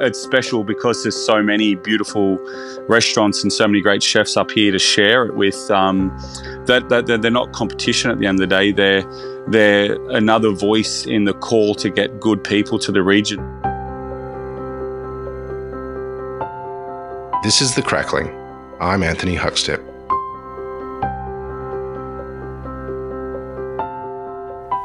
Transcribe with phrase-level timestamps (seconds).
[0.00, 2.38] it's special because there's so many beautiful
[2.88, 5.70] restaurants and so many great chefs up here to share it with.
[5.70, 6.08] Um,
[6.66, 8.72] that, that, they're not competition at the end of the day.
[8.72, 9.04] They're
[9.48, 13.40] they're another voice in the call to get good people to the region.
[17.42, 18.28] This is the Crackling.
[18.80, 19.89] I'm Anthony Huckstep.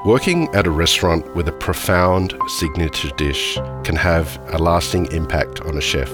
[0.06, 5.80] Working at a restaurant with a profound signature dish can have a lasting impact on
[5.80, 6.12] a chef.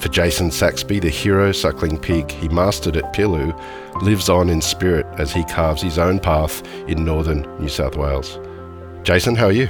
[0.00, 3.54] For Jason Saxby, the hero suckling pig he mastered at Pilu
[4.02, 8.40] lives on in spirit as he carves his own path in northern New South Wales.
[9.04, 9.68] Jason, how are you?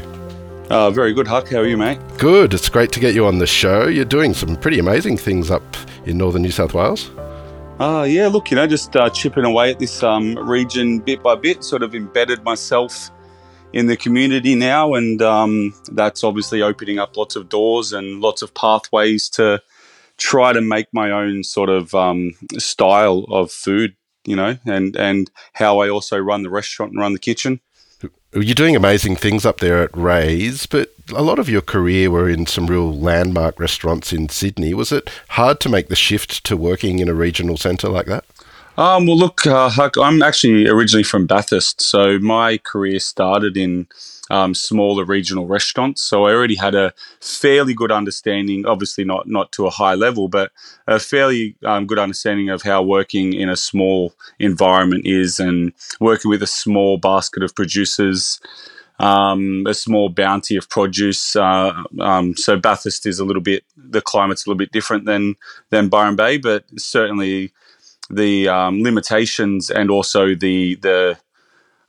[0.70, 1.50] Uh, very good, Huck.
[1.50, 1.98] How are you, mate?
[2.16, 2.54] Good.
[2.54, 3.86] It's great to get you on the show.
[3.86, 7.10] You're doing some pretty amazing things up in northern New South Wales.
[7.78, 11.34] Uh, yeah, look, you know, just uh, chipping away at this um, region bit by
[11.34, 13.10] bit, sort of embedded myself
[13.76, 18.40] in the community now, and um, that's obviously opening up lots of doors and lots
[18.40, 19.60] of pathways to
[20.16, 25.30] try to make my own sort of um, style of food, you know, and and
[25.52, 27.60] how I also run the restaurant and run the kitchen.
[28.32, 32.30] You're doing amazing things up there at Raes, but a lot of your career were
[32.30, 34.72] in some real landmark restaurants in Sydney.
[34.72, 38.24] Was it hard to make the shift to working in a regional centre like that?
[38.78, 39.70] Um, well, look, uh,
[40.02, 43.86] I'm actually originally from Bathurst, so my career started in
[44.28, 46.02] um, smaller regional restaurants.
[46.02, 50.28] So I already had a fairly good understanding, obviously not not to a high level,
[50.28, 50.52] but
[50.86, 56.30] a fairly um, good understanding of how working in a small environment is, and working
[56.30, 58.40] with a small basket of producers.
[58.98, 61.36] Um, a small bounty of produce.
[61.36, 65.34] Uh, um, so Bathurst is a little bit the climate's a little bit different than
[65.70, 67.52] than Byron Bay, but certainly
[68.10, 71.18] the um, limitations and also the the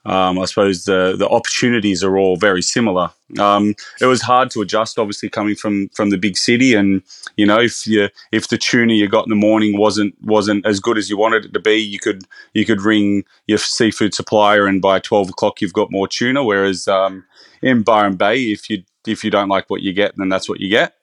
[0.08, 3.12] um, I suppose the the opportunities are all very similar.
[3.38, 7.02] Um, it was hard to adjust, obviously coming from from the big city, and
[7.36, 10.80] you know if you if the tuna you got in the morning wasn't wasn't as
[10.80, 12.24] good as you wanted it to be, you could
[12.54, 16.42] you could ring your seafood supplier, and by twelve o'clock you've got more tuna.
[16.42, 17.26] Whereas um,
[17.62, 20.62] in Byron Bay, if you if you don't like what you get, then that's what
[20.62, 20.94] you get.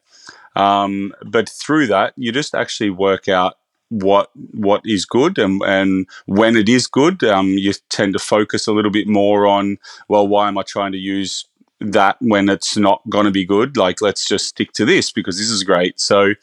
[0.56, 3.58] Um, but through that, you just actually work out
[4.02, 8.66] what what is good and and when it is good um, you tend to focus
[8.66, 9.78] a little bit more on
[10.08, 11.44] well why am I trying to use
[11.80, 13.76] that when it's not going to be good?
[13.76, 16.00] Like let's just stick to this because this is great.
[16.00, 16.34] So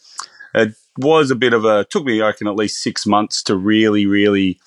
[0.54, 3.56] it was a bit of a took me I reckon at least six months to
[3.56, 4.60] really really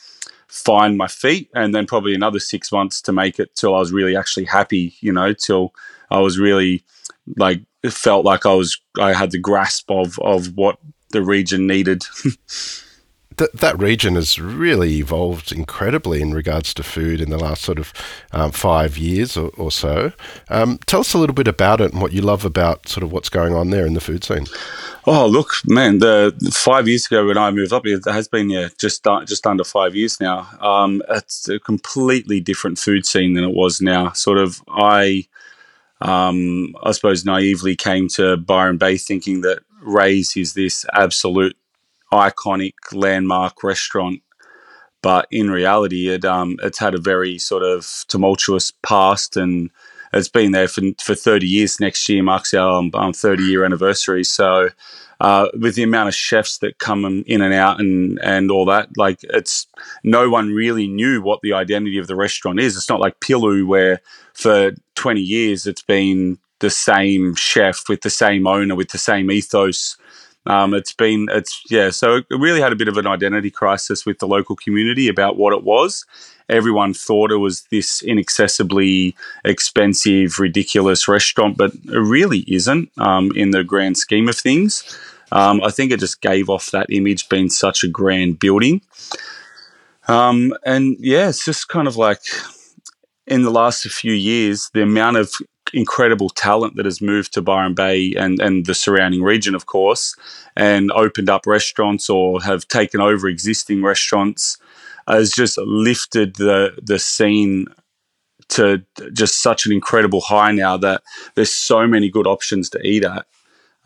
[0.48, 3.92] find my feet and then probably another six months to make it till I was
[3.92, 5.74] really actually happy you know till
[6.10, 6.82] I was really
[7.36, 10.78] like felt like I was I had the grasp of of what
[11.14, 12.04] the region needed.
[13.36, 17.78] that, that region has really evolved incredibly in regards to food in the last sort
[17.78, 17.92] of
[18.32, 20.12] um, five years or, or so.
[20.48, 23.12] Um, tell us a little bit about it and what you love about sort of
[23.12, 24.46] what's going on there in the food scene.
[25.06, 25.98] Oh, look, man!
[25.98, 29.64] The five years ago when I moved up, it has been yeah, just just under
[29.64, 30.48] five years now.
[30.60, 34.12] Um, it's a completely different food scene than it was now.
[34.12, 35.26] Sort of, I,
[36.00, 41.56] um, I suppose, naively came to Byron Bay thinking that Raes is this absolute
[42.12, 44.20] iconic landmark restaurant,
[45.02, 49.70] but in reality, it um, it's had a very sort of tumultuous past, and
[50.12, 51.80] it's been there for for thirty years.
[51.80, 54.24] Next year marks our um, thirty year anniversary.
[54.24, 54.70] So,
[55.20, 58.88] uh, with the amount of chefs that come in and out and and all that,
[58.96, 59.66] like it's
[60.02, 62.76] no one really knew what the identity of the restaurant is.
[62.76, 64.00] It's not like Pilu where
[64.32, 69.30] for twenty years it's been the same chef with the same owner with the same
[69.30, 69.98] ethos.
[70.46, 74.06] Um, it's been it's yeah, so it really had a bit of an identity crisis
[74.06, 76.06] with the local community about what it was.
[76.48, 79.14] Everyone thought it was this inaccessibly
[79.44, 84.98] expensive, ridiculous restaurant, but it really isn't um, in the grand scheme of things.
[85.32, 88.80] Um, I think it just gave off that image being such a grand building.
[90.08, 92.22] Um, and yeah, it's just kind of like
[93.26, 95.30] in the last few years, the amount of
[95.72, 100.14] incredible talent that has moved to Byron Bay and, and the surrounding region, of course,
[100.56, 104.58] and opened up restaurants or have taken over existing restaurants
[105.06, 107.66] has just lifted the the scene
[108.48, 108.82] to
[109.12, 111.02] just such an incredible high now that
[111.34, 113.26] there's so many good options to eat at.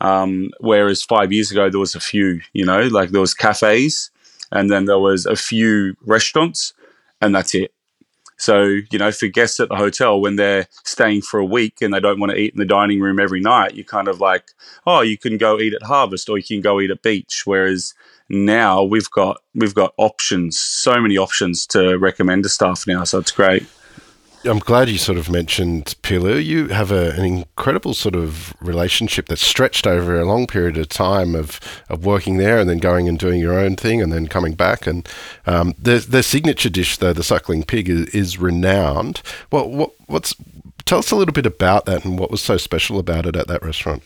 [0.01, 4.11] Um, whereas five years ago there was a few, you know, like there was cafes
[4.51, 6.73] and then there was a few restaurants
[7.21, 7.73] and that's it.
[8.39, 11.93] So, you know, for guests at the hotel, when they're staying for a week and
[11.93, 14.51] they don't want to eat in the dining room every night, you're kind of like,
[14.87, 17.43] oh, you can go eat at Harvest or you can go eat at Beach.
[17.45, 17.93] Whereas
[18.29, 23.03] now we've got we've got options, so many options to recommend to staff now.
[23.03, 23.65] So it's great.
[24.45, 26.43] I'm glad you sort of mentioned Pilu.
[26.43, 30.87] You have a, an incredible sort of relationship that's stretched over a long period of
[30.87, 31.59] time of,
[31.89, 34.87] of working there and then going and doing your own thing and then coming back.
[34.87, 35.07] And
[35.45, 39.21] um, the the signature dish, though, the suckling pig, is, is renowned.
[39.49, 40.33] What what what's
[40.85, 43.47] tell us a little bit about that and what was so special about it at
[43.47, 44.03] that restaurant.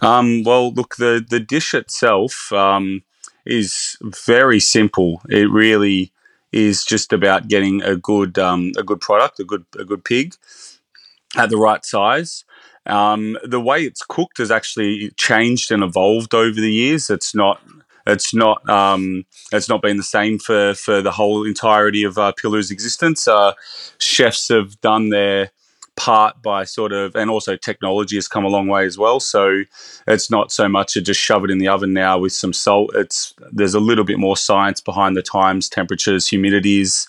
[0.00, 3.02] Um, well, look, the the dish itself um,
[3.44, 5.20] is very simple.
[5.28, 6.12] It really
[6.52, 10.34] is just about getting a good um, a good product, a good a good pig
[11.36, 12.44] at the right size.
[12.86, 17.10] Um, the way it's cooked has actually changed and evolved over the years.
[17.10, 17.60] It's not
[18.06, 22.32] it's not um, it's not been the same for for the whole entirety of uh,
[22.32, 23.28] Pilu's existence.
[23.28, 23.52] Uh,
[23.98, 25.50] chefs have done their
[25.98, 29.18] part by sort of, and also technology has come a long way as well.
[29.18, 29.64] So
[30.06, 32.92] it's not so much to just shove it in the oven now with some salt.
[32.94, 37.08] It's there's a little bit more science behind the times, temperatures, humidities,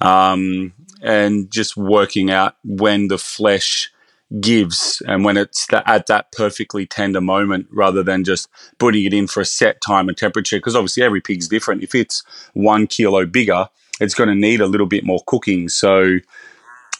[0.00, 3.92] um, and just working out when the flesh
[4.40, 8.48] gives and when it's at that perfectly tender moment rather than just
[8.78, 11.94] putting it in for a set time and temperature because obviously every pig's different if
[11.94, 12.22] it's
[12.54, 13.68] one kilo bigger
[14.00, 16.16] it's going to need a little bit more cooking so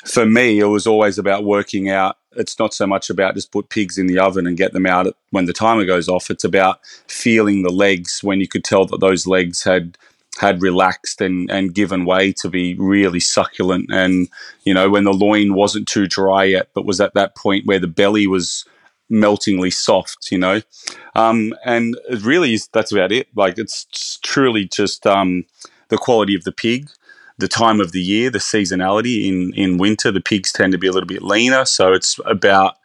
[0.05, 2.17] for me, it was always about working out.
[2.33, 5.07] It's not so much about just put pigs in the oven and get them out
[5.31, 6.31] when the timer goes off.
[6.31, 9.97] It's about feeling the legs when you could tell that those legs had
[10.41, 13.91] had relaxed and, and given way to be really succulent.
[13.93, 14.29] And,
[14.65, 17.79] you know, when the loin wasn't too dry yet, but was at that point where
[17.79, 18.65] the belly was
[19.11, 20.63] meltingly soft, you know.
[21.15, 23.29] Um, and really, is, that's about it.
[23.37, 25.45] Like, it's truly just um,
[25.89, 26.89] the quality of the pig
[27.39, 29.27] the time of the year, the seasonality.
[29.29, 32.77] In in winter, the pigs tend to be a little bit leaner, so it's about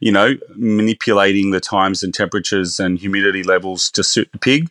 [0.00, 4.70] you know manipulating the times and temperatures and humidity levels to suit the pig.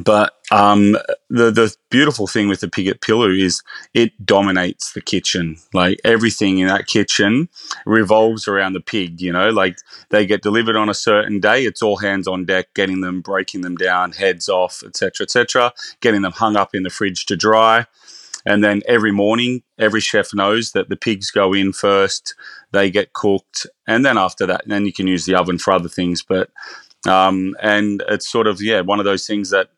[0.00, 0.92] But um,
[1.28, 3.62] the the beautiful thing with the pig at Pilu is
[3.92, 5.58] it dominates the kitchen.
[5.74, 7.48] Like everything in that kitchen
[7.84, 9.20] revolves around the pig.
[9.20, 9.76] You know, like
[10.08, 13.60] they get delivered on a certain day, it's all hands on deck, getting them, breaking
[13.60, 17.86] them down, heads off, etc., etc., getting them hung up in the fridge to dry.
[18.44, 22.34] And then every morning, every chef knows that the pigs go in first,
[22.72, 25.88] they get cooked, and then after that, then you can use the oven for other
[25.88, 26.22] things.
[26.22, 26.50] But
[27.06, 29.68] um, and it's sort of yeah, one of those things that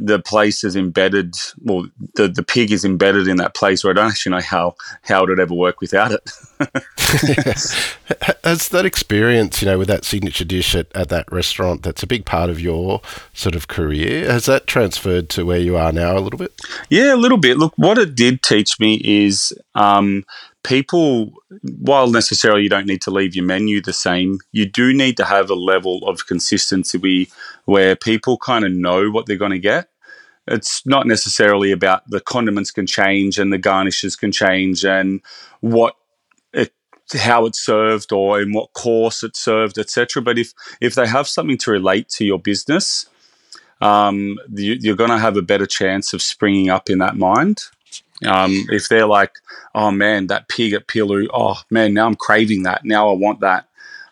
[0.00, 3.94] the place is embedded well the, the pig is embedded in that place where I
[3.94, 6.30] don't actually know how how it would ever work without it.
[8.44, 12.06] Has that experience, you know, with that signature dish at, at that restaurant that's a
[12.06, 13.00] big part of your
[13.32, 16.52] sort of career, has that transferred to where you are now a little bit?
[16.90, 17.56] Yeah, a little bit.
[17.56, 20.24] Look, what it did teach me is um,
[20.64, 21.32] people,
[21.78, 25.24] while necessarily you don't need to leave your menu the same, you do need to
[25.24, 27.30] have a level of consistency
[27.66, 29.88] where people kind of know what they're going to get.
[30.46, 35.22] It's not necessarily about the condiments can change and the garnishes can change and
[35.60, 35.96] what
[36.52, 36.72] it,
[37.14, 40.20] how it's served or in what course it's served, etc.
[40.22, 40.52] But if
[40.82, 43.06] if they have something to relate to your business,
[43.80, 47.62] um, you, are going to have a better chance of springing up in that mind.
[48.24, 49.32] Um, if they're like,
[49.74, 52.84] oh man, that pig at Pilu, oh man, now I'm craving that.
[52.84, 53.68] Now I want that.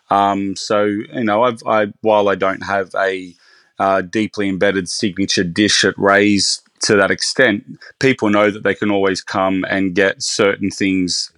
[0.09, 3.33] Um, so you know, I've, I while I don't have a
[3.79, 7.63] uh, deeply embedded signature dish at Raes to that extent,
[7.99, 11.31] people know that they can always come and get certain things,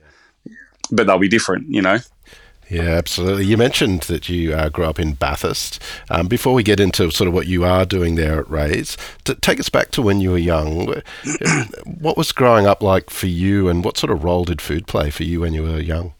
[0.91, 1.69] but they'll be different.
[1.69, 1.99] You know.
[2.69, 3.45] Yeah, absolutely.
[3.45, 5.79] You mentioned that you uh, grew up in Bathurst.
[6.09, 9.35] Um, before we get into sort of what you are doing there at Raes, to
[9.35, 11.01] take us back to when you were young.
[11.85, 15.11] what was growing up like for you, and what sort of role did food play
[15.11, 16.13] for you when you were young?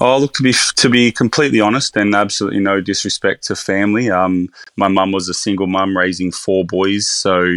[0.00, 4.10] Oh, look to be to be completely honest, and absolutely no disrespect to family.
[4.10, 7.56] Um, my mum was a single mum raising four boys, so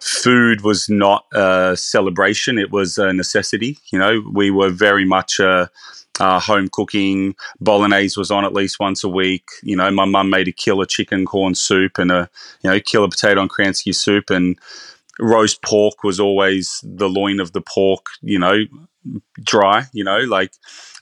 [0.00, 3.78] food was not a celebration; it was a necessity.
[3.90, 5.70] You know, we were very much a
[6.20, 7.34] uh, home cooking.
[7.60, 9.46] Bolognese was on at least once a week.
[9.62, 12.28] You know, my mum made a killer chicken corn soup and a
[12.62, 14.58] you know killer potato and Kransky soup and
[15.18, 18.06] roast pork was always the loin of the pork.
[18.22, 18.64] You know,
[19.42, 19.84] dry.
[19.92, 20.52] You know, like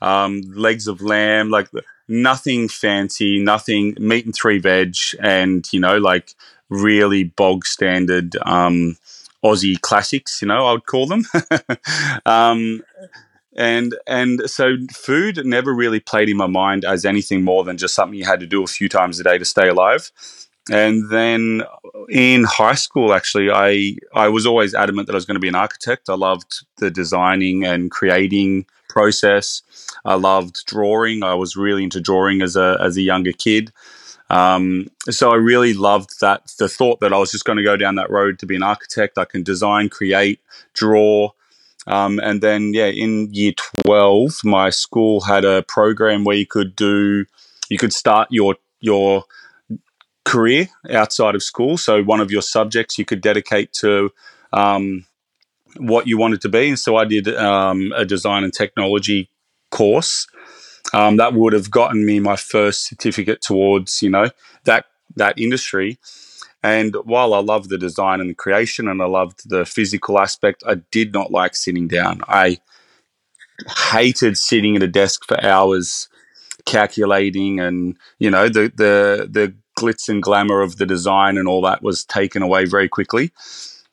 [0.01, 1.69] um, legs of lamb, like
[2.09, 6.35] nothing fancy, nothing meat and three veg, and you know, like
[6.69, 8.37] really bog standard.
[8.45, 8.97] Um,
[9.45, 11.25] Aussie classics, you know, I would call them.
[12.27, 12.83] um,
[13.57, 17.95] and and so food never really played in my mind as anything more than just
[17.95, 20.11] something you had to do a few times a day to stay alive.
[20.71, 21.63] And then
[22.09, 25.49] in high school actually i i was always adamant that i was going to be
[25.49, 26.09] an architect.
[26.09, 29.63] I loved the designing and creating process.
[30.05, 31.23] I loved drawing.
[31.23, 33.73] I was really into drawing as a as a younger kid.
[34.31, 37.77] Um, so i really loved that the thought that i was just going to go
[37.77, 39.19] down that road to be an architect.
[39.19, 40.41] I can design create
[40.73, 41.33] draw
[41.87, 43.53] Um, and then, yeah, in year
[43.85, 47.25] 12, my school had a program where you could do,
[47.69, 49.25] you could start your, your
[50.25, 51.77] career outside of school.
[51.77, 54.11] So one of your subjects you could dedicate to
[54.53, 55.07] um,
[55.77, 56.69] what you wanted to be.
[56.69, 59.29] And so I did um, a design and technology
[59.71, 60.27] course.
[60.95, 64.29] Um, that would have gotten me my first certificate towards, you know,
[64.65, 64.87] that
[65.17, 65.99] that industry.
[66.63, 70.63] And while I loved the design and the creation and I loved the physical aspect,
[70.67, 72.23] I did not like sitting down.
[72.29, 72.59] I
[73.91, 76.09] hated sitting at a desk for hours
[76.65, 81.63] calculating and you know the the the glitz and glamour of the design and all
[81.63, 83.33] that was taken away very quickly.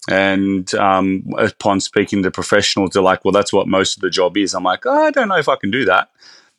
[0.10, 4.38] And um, upon speaking to professionals they're like well that's what most of the job
[4.38, 4.54] is.
[4.54, 6.10] I'm like oh, i don't know if i can do that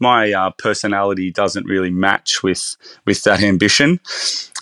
[0.00, 2.76] my uh, personality doesn't really match with
[3.06, 4.00] with that ambition.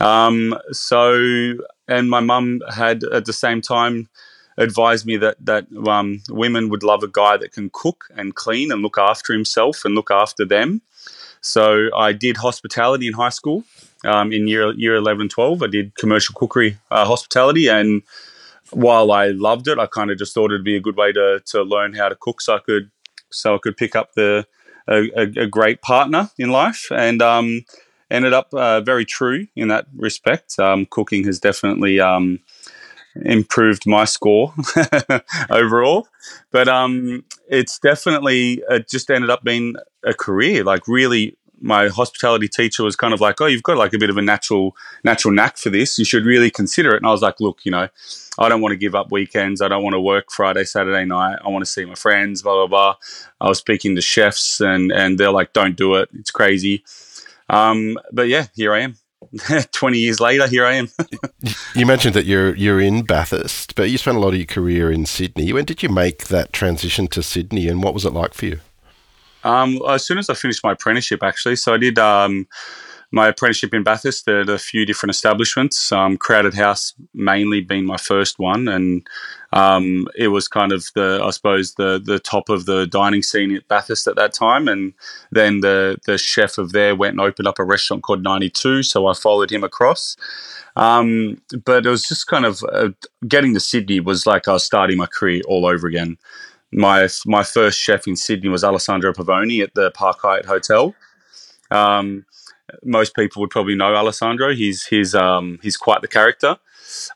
[0.00, 1.54] Um, so,
[1.86, 4.08] and my mum had at the same time
[4.56, 8.72] advised me that that um, women would love a guy that can cook and clean
[8.72, 10.82] and look after himself and look after them.
[11.40, 13.64] So I did hospitality in high school.
[14.04, 18.02] Um, in year year 11, 12, I did commercial cookery uh, hospitality and
[18.70, 21.40] while I loved it, I kind of just thought it'd be a good way to
[21.46, 22.90] to learn how to cook, so I could
[23.30, 24.46] so I could pick up the
[24.88, 27.64] a, a, great partner in life, and um,
[28.10, 30.58] ended up uh, very true in that respect.
[30.58, 32.40] Um, cooking has definitely um,
[33.24, 34.54] improved my score
[35.50, 36.08] overall,
[36.50, 40.64] but um, it's definitely it just ended up being a career.
[40.64, 44.10] Like really, my hospitality teacher was kind of like, "Oh, you've got like a bit
[44.10, 45.98] of a natural natural knack for this.
[45.98, 47.88] You should really consider it." And I was like, "Look, you know."
[48.40, 49.60] I don't want to give up weekends.
[49.60, 51.40] I don't want to work Friday, Saturday night.
[51.44, 52.96] I want to see my friends, blah, blah, blah.
[53.40, 56.08] I was speaking to chefs and, and they're like, don't do it.
[56.14, 56.84] It's crazy.
[57.50, 58.96] Um, but yeah, here I am.
[59.72, 60.88] 20 years later, here I am.
[61.74, 64.92] you mentioned that you're you're in Bathurst, but you spent a lot of your career
[64.92, 65.52] in Sydney.
[65.52, 68.60] When did you make that transition to Sydney and what was it like for you?
[69.48, 71.56] Um, as soon as I finished my apprenticeship, actually.
[71.56, 72.46] So I did um,
[73.10, 75.90] my apprenticeship in Bathurst at a few different establishments.
[75.90, 79.06] Um, Crowded House mainly being my first one, and
[79.52, 83.54] um, it was kind of the I suppose the the top of the dining scene
[83.56, 84.68] at Bathurst at that time.
[84.68, 84.92] And
[85.32, 88.82] then the the chef of there went and opened up a restaurant called Ninety Two,
[88.82, 90.16] so I followed him across.
[90.76, 92.90] Um, but it was just kind of uh,
[93.26, 96.18] getting to Sydney was like I was starting my career all over again.
[96.72, 100.94] My my first chef in Sydney was Alessandro Pavoni at the Park Hyatt Hotel.
[101.70, 102.26] Um,
[102.84, 104.54] most people would probably know Alessandro.
[104.54, 106.56] He's he's um, he's quite the character,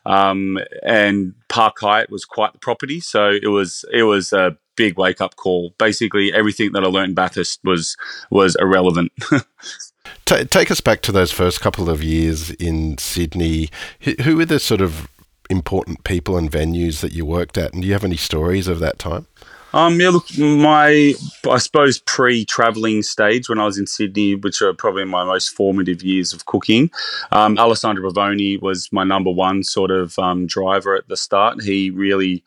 [0.05, 2.99] um, and Park Hyatt was quite the property.
[2.99, 5.73] So it was it was a big wake up call.
[5.77, 7.95] Basically, everything that I learned in Bathurst was
[8.29, 9.11] was irrelevant.
[10.25, 13.69] take us back to those first couple of years in Sydney.
[14.23, 15.07] Who were the sort of
[15.49, 18.79] important people and venues that you worked at, and do you have any stories of
[18.79, 19.27] that time?
[19.73, 21.15] Um, yeah, look, my
[21.49, 26.03] I suppose pre-traveling stage when I was in Sydney, which are probably my most formative
[26.03, 26.91] years of cooking.
[27.31, 31.63] Um, Alessandro Pavoni was my number one sort of um, driver at the start.
[31.63, 32.43] He really,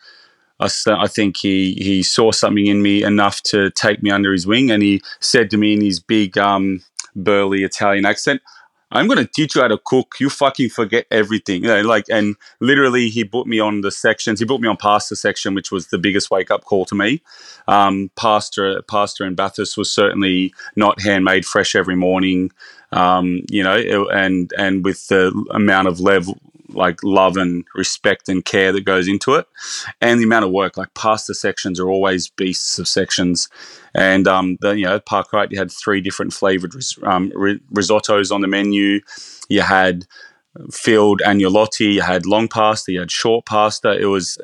[0.60, 4.46] I, I think he he saw something in me enough to take me under his
[4.46, 6.82] wing, and he said to me in his big um,
[7.16, 8.40] burly Italian accent,
[8.92, 10.14] I'm to teach you how to cook.
[10.20, 11.62] You fucking forget everything.
[11.64, 14.38] You know, like, and literally, he put me on the sections.
[14.38, 17.20] He put me on pasta section, which was the biggest wake up call to me.
[17.66, 22.52] Um, pasta, pasta in Bathurst was certainly not handmade fresh every morning.
[22.92, 26.38] Um, you know, and and with the amount of level
[26.76, 29.46] like love and respect and care that goes into it,
[30.00, 30.76] and the amount of work.
[30.76, 33.48] Like pasta sections are always beasts of sections,
[33.94, 37.30] and um, the, you know Park Hyatt, you had three different flavored ris- um,
[37.72, 39.00] risottos on the menu.
[39.48, 40.06] You had
[40.72, 43.98] filled agnolotti, you had long pasta, you had short pasta.
[43.98, 44.38] It was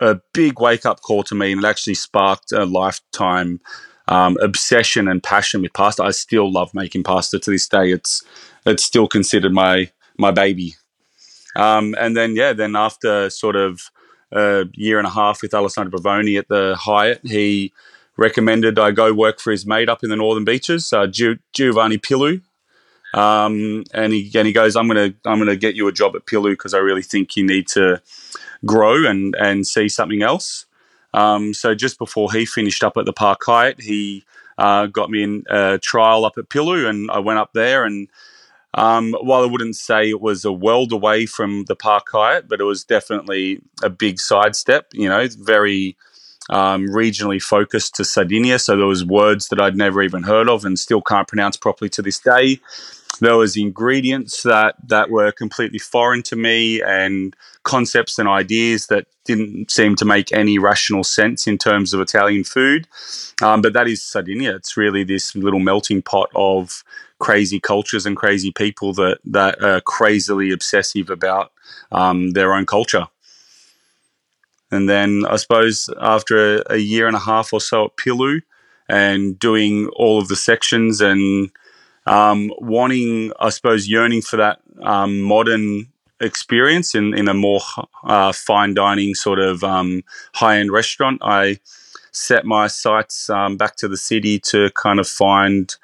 [0.00, 3.60] a big wake up call to me, and it actually sparked a lifetime.
[4.08, 6.02] Um, obsession and passion with pasta.
[6.02, 7.92] I still love making pasta to this day.
[7.92, 8.24] It's
[8.66, 10.74] it's still considered my my baby.
[11.56, 13.90] Um, and then, yeah, then after sort of
[14.32, 17.72] a year and a half with Alessandro Pavoni at the Hyatt, he
[18.16, 22.42] recommended I go work for his mate up in the Northern Beaches, uh, Giovanni Pilu.
[23.12, 26.26] Um, and he and he goes, I'm gonna I'm gonna get you a job at
[26.26, 28.00] Pilu because I really think you need to
[28.64, 30.66] grow and and see something else.
[31.12, 34.24] Um, so just before he finished up at the Park Hyatt, he
[34.58, 38.08] uh, got me in a trial up at Pilu, and I went up there and
[38.74, 42.60] um, while I wouldn't say it was a world away from the Park Hyatt, but
[42.60, 44.88] it was definitely a big sidestep.
[44.92, 45.96] You know, very
[46.50, 48.58] um, regionally focused to Sardinia.
[48.58, 51.88] So there was words that I'd never even heard of and still can't pronounce properly
[51.90, 52.60] to this day.
[53.20, 59.06] There was ingredients that that were completely foreign to me and concepts and ideas that
[59.24, 62.88] didn't seem to make any rational sense in terms of Italian food.
[63.42, 64.56] Um, but that is Sardinia.
[64.56, 66.82] It's really this little melting pot of
[67.20, 71.52] crazy cultures and crazy people that that are crazily obsessive about
[71.92, 73.06] um, their own culture.
[74.72, 78.40] And then I suppose after a, a, year and a half or so at Pilu
[78.88, 81.50] and doing all of the sections and
[82.06, 85.88] um, wanting, I suppose, yearning for that um, modern
[86.20, 87.60] experience in, in a more
[88.04, 90.02] uh, fine dining sort of um,
[90.34, 91.58] high end restaurant, I
[92.12, 95.74] set my sights um, back to the city to kind of find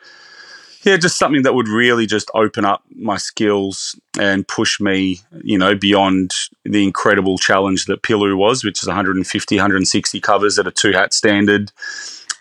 [0.87, 5.59] yeah, just something that would really just open up my skills and push me, you
[5.59, 6.33] know, beyond
[6.64, 11.12] the incredible challenge that Pilu was, which is 150, 160 covers at a two hat
[11.12, 11.73] standard.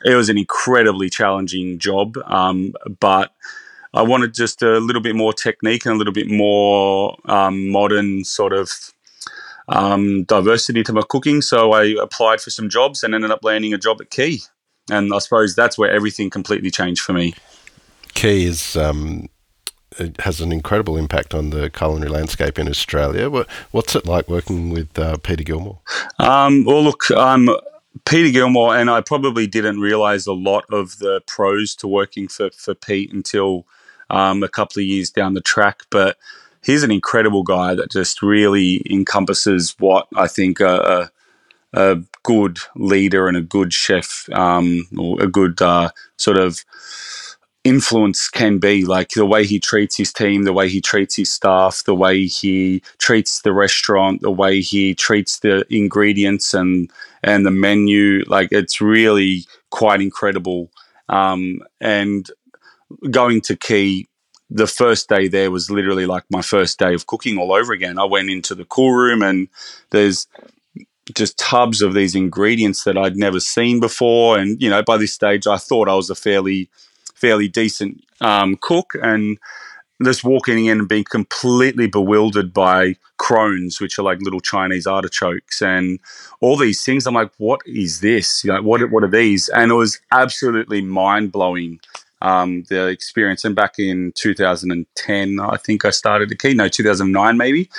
[0.05, 3.33] It was an incredibly challenging job, um, but
[3.95, 8.25] I wanted just a little bit more technique and a little bit more um, modern
[8.25, 8.69] sort of
[9.69, 11.41] um, diversity to my cooking.
[11.41, 14.41] So I applied for some jobs and ended up landing a job at Quay.
[14.91, 17.33] And I suppose that's where everything completely changed for me.
[18.15, 19.29] Quay is um,
[19.99, 23.29] it has an incredible impact on the culinary landscape in Australia.
[23.29, 25.79] What, what's it like working with uh, Peter Gilmore?
[26.17, 27.49] Um, well, look, um,
[28.05, 32.49] Peter Gilmore and I probably didn't realize a lot of the pros to working for
[32.51, 33.65] for Pete until
[34.09, 36.17] um, a couple of years down the track, but.
[36.63, 41.11] He's an incredible guy that just really encompasses what I think a,
[41.75, 46.65] a, a good leader and a good chef, um, or a good uh, sort of
[47.65, 51.33] influence can be like the way he treats his team the way he treats his
[51.33, 56.89] staff the way he treats the restaurant the way he treats the ingredients and
[57.25, 58.23] and the menu.
[58.27, 60.71] Like it's really quite incredible.
[61.09, 62.29] Um, and
[63.09, 64.05] going to Quay,
[64.49, 67.97] the first day there was literally like my first day of cooking all over again.
[67.99, 69.49] I went into the cool room and
[69.89, 70.27] there's
[71.15, 74.37] just tubs of these ingredients that I'd never seen before.
[74.37, 76.69] And, you know, by this stage, I thought I was a fairly
[77.15, 79.37] fairly decent um, cook and
[80.03, 85.61] just walking in and being completely bewildered by crosnes, which are like little Chinese artichokes,
[85.61, 85.99] and
[86.41, 87.07] all these things.
[87.07, 88.43] I'm like, what is this?
[88.43, 89.49] You know, what what are these?
[89.49, 91.79] And it was absolutely mind blowing.
[92.21, 97.37] Um, the experience, and back in 2010, I think I started a Quay, No, 2009
[97.37, 97.69] maybe.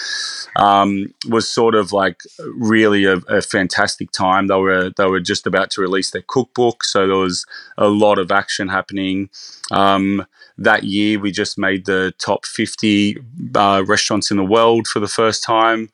[0.56, 2.20] Um, was sort of like
[2.54, 4.46] really a, a fantastic time.
[4.46, 7.46] They were they were just about to release their cookbook, so there was
[7.78, 9.30] a lot of action happening.
[9.70, 10.26] Um,
[10.58, 13.18] that year, we just made the top 50
[13.54, 15.90] uh, restaurants in the world for the first time.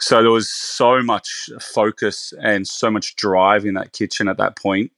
[0.00, 4.56] So there was so much focus and so much drive in that kitchen at that
[4.56, 4.90] point.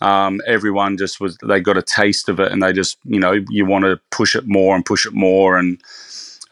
[0.00, 3.44] Um, everyone just was, they got a taste of it and they just, you know,
[3.48, 5.58] you want to push it more and push it more.
[5.58, 5.80] And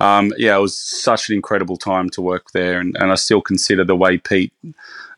[0.01, 2.81] um, yeah, it was such an incredible time to work there.
[2.81, 4.53] And, and I still consider the way Pete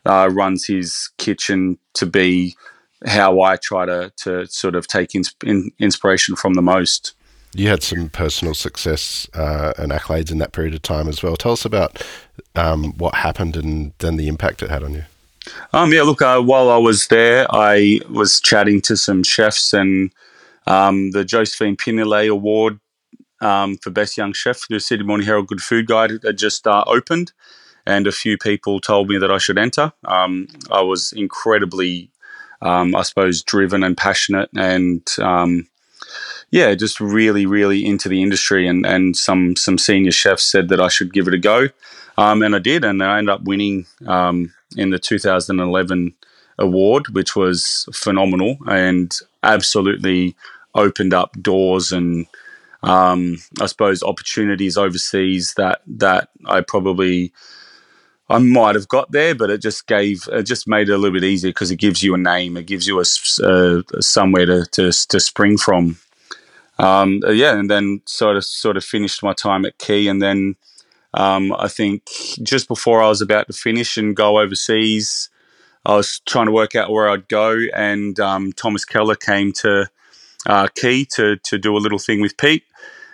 [0.05, 2.55] uh, runs his kitchen to be
[3.05, 7.13] how I try to to sort of take in, in, inspiration from the most.
[7.55, 11.35] You had some personal success uh, and accolades in that period of time as well.
[11.35, 12.03] Tell us about
[12.55, 15.03] um, what happened and then the impact it had on you.
[15.73, 20.11] Um, yeah, look, uh, while I was there, I was chatting to some chefs, and
[20.67, 22.79] um, the Josephine Pignolet Award
[23.41, 26.83] um, for Best Young Chef, the Sydney Morning Herald Good Food Guide, had just uh,
[26.87, 27.31] opened,
[27.85, 29.93] and a few people told me that I should enter.
[30.05, 32.11] Um, I was incredibly
[32.61, 35.67] um, I suppose, driven and passionate and um,
[36.51, 38.67] yeah, just really, really into the industry.
[38.67, 41.67] And, and some some senior chefs said that I should give it a go,
[42.17, 46.13] um, and I did, and I ended up winning um, in the 2011
[46.57, 50.35] award, which was phenomenal and absolutely
[50.75, 52.27] opened up doors and
[52.83, 57.33] um, I suppose opportunities overseas that that I probably
[58.29, 61.19] I might have got there, but it just gave it just made it a little
[61.19, 63.05] bit easier because it gives you a name, it gives you a,
[64.01, 65.97] somewhere to, to to spring from.
[66.77, 70.55] Um, yeah, and then sort of sort of finished my time at Quay, and then
[71.13, 72.07] um, I think
[72.43, 75.29] just before I was about to finish and go overseas,
[75.85, 79.89] I was trying to work out where I'd go, and um, Thomas Keller came to
[80.45, 82.63] uh, Quay to to do a little thing with Pete,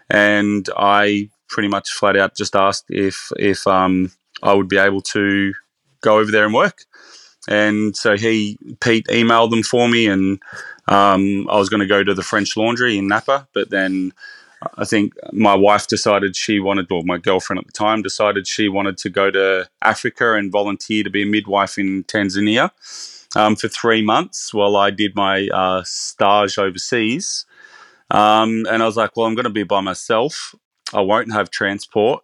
[0.10, 4.12] and I pretty much flat out just asked if if um,
[4.43, 5.53] I would be able to
[6.01, 6.84] go over there and work.
[7.47, 10.41] And so he, Pete, emailed them for me, and
[10.88, 14.13] um, I was going to go to the French Laundry in Napa, but then
[14.78, 18.69] I think my wife decided she wanted, or my girlfriend at the time decided she
[18.69, 22.71] wanted to go to Africa and volunteer to be a midwife in Tanzania.
[23.36, 27.45] um, for three months while I did my uh, stage overseas.
[28.10, 30.56] Um, and I was like, well, I'm going to be by myself.
[30.93, 32.23] I won't have transport.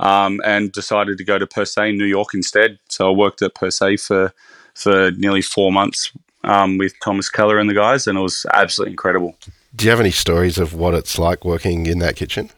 [0.00, 2.78] Um, and decided to go to Per Se in New York instead.
[2.88, 4.32] So I worked at Per Se for
[4.74, 6.10] for nearly four months
[6.44, 9.36] um, with Thomas Keller and the guys, and it was absolutely incredible.
[9.74, 12.50] Do you have any stories of what it's like working in that kitchen?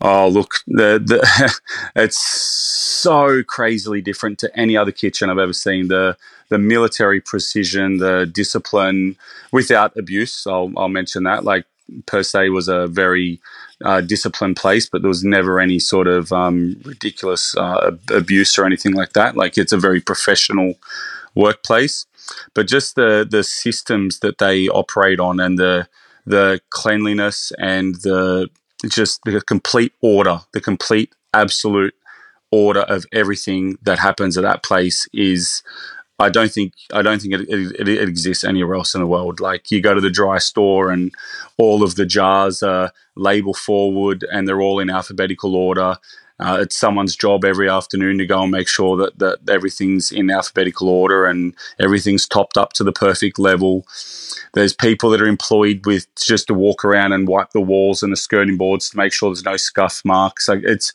[0.00, 1.60] Oh, look, the, the
[1.96, 5.88] it's so crazily different to any other kitchen I've ever seen.
[5.88, 6.16] The
[6.50, 9.16] the military precision, the discipline,
[9.50, 10.46] without abuse.
[10.46, 11.44] I'll, I'll mention that.
[11.44, 11.64] Like
[12.06, 13.40] Per Se was a very
[13.84, 18.64] uh, disciplined place, but there was never any sort of um, ridiculous uh, abuse or
[18.64, 19.36] anything like that.
[19.36, 20.74] Like it's a very professional
[21.34, 22.06] workplace,
[22.54, 25.88] but just the the systems that they operate on and the
[26.26, 28.48] the cleanliness and the
[28.88, 31.94] just the complete order, the complete absolute
[32.50, 35.62] order of everything that happens at that place is
[36.18, 39.40] I don't think I don't think it, it, it, exists anywhere else in the world.
[39.40, 41.12] Like you go to the dry store and
[41.58, 45.96] all of the jars are label forward and they're all in alphabetical order.
[46.40, 50.30] Uh, it's someone's job every afternoon to go and make sure that, that everything's in
[50.30, 53.86] alphabetical order and everything's topped up to the perfect level.
[54.52, 58.12] There's people that are employed with just to walk around and wipe the walls and
[58.12, 60.48] the skirting boards to make sure there's no scuff marks.
[60.48, 60.92] Like it's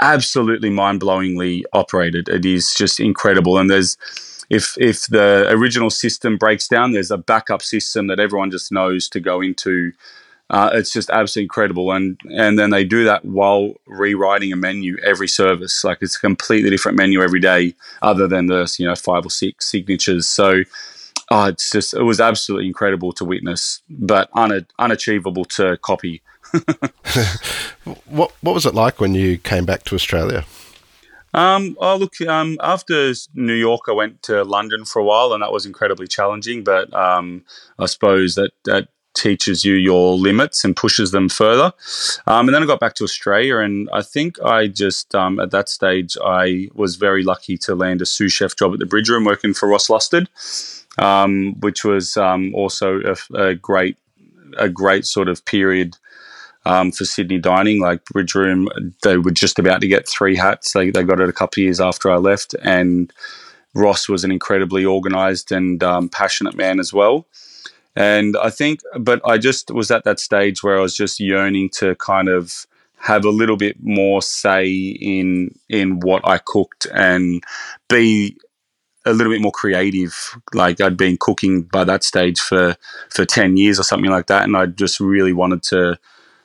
[0.00, 2.28] absolutely mind blowingly operated.
[2.28, 3.56] It is just incredible.
[3.56, 3.96] And there's
[4.50, 9.08] if if the original system breaks down, there's a backup system that everyone just knows
[9.08, 9.92] to go into
[10.52, 14.98] uh, it's just absolutely incredible, and and then they do that while rewriting a menu
[15.02, 15.82] every service.
[15.82, 19.30] Like it's a completely different menu every day, other than the you know five or
[19.30, 20.28] six signatures.
[20.28, 20.62] So.
[21.30, 26.20] Oh, it's just it was absolutely incredible to witness, but un- unachievable to copy.
[28.04, 30.44] what what was it like when you came back to Australia?
[31.34, 35.42] Um, oh, look, um, after New York, I went to London for a while, and
[35.42, 36.62] that was incredibly challenging.
[36.64, 37.44] But um,
[37.78, 41.72] I suppose that, that teaches you your limits and pushes them further.
[42.26, 45.50] Um, and then I got back to Australia, and I think I just um, at
[45.50, 49.08] that stage I was very lucky to land a sous chef job at the Bridge
[49.08, 50.28] Room, working for Ross Lusted,
[50.98, 53.96] um, which was um, also a, a, great
[54.58, 55.96] a great sort of period.
[56.64, 58.68] Um, for Sydney dining, like Bridge Room,
[59.02, 60.74] they were just about to get three hats.
[60.74, 63.12] They, they got it a couple of years after I left, and
[63.74, 67.26] Ross was an incredibly organised and um, passionate man as well.
[67.94, 71.68] And I think, but I just was at that stage where I was just yearning
[71.74, 72.66] to kind of
[72.98, 77.42] have a little bit more say in in what I cooked and
[77.88, 78.36] be
[79.04, 80.14] a little bit more creative.
[80.54, 82.76] Like I'd been cooking by that stage for
[83.10, 85.98] for ten years or something like that, and I just really wanted to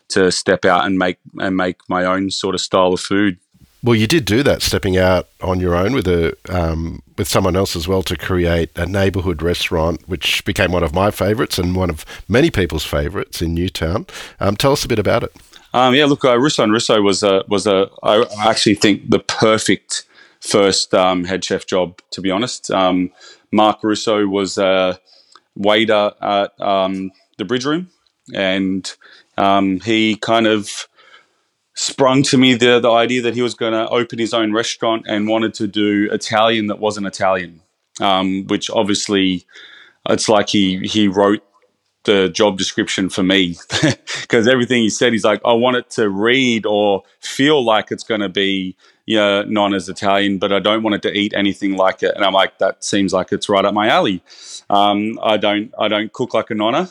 [0.09, 3.37] to step out and make and make my own sort of style of food.
[3.83, 7.55] Well, you did do that, stepping out on your own with a um, with someone
[7.55, 11.75] else as well to create a neighbourhood restaurant, which became one of my favourites and
[11.75, 14.07] one of many people's favourites in Newtown.
[14.39, 15.35] Um, tell us a bit about it.
[15.73, 19.19] Um, yeah, look, uh, Russo and Russo was a was a I actually think the
[19.19, 20.05] perfect
[20.39, 21.99] first um, head chef job.
[22.11, 23.11] To be honest, um,
[23.51, 24.99] Mark Russo was a
[25.55, 27.89] waiter at um, the Bridge Room,
[28.33, 28.91] and
[29.83, 30.87] he kind of
[31.77, 35.05] sprung to me the, the idea that he was going to open his own restaurant
[35.07, 37.61] and wanted to do Italian that wasn't Italian,
[38.01, 39.45] um, which obviously
[40.09, 41.43] it's like he, he wrote
[42.05, 43.55] the job description for me
[44.21, 48.03] because everything he said, he's like, I want it to read or feel like it's
[48.03, 48.75] going to be
[49.07, 52.13] you know, non as Italian, but I don't want it to eat anything like it.
[52.15, 54.21] And I'm like, that seems like it's right up my alley.
[54.69, 56.89] Um, I don't I don't cook like a nonna,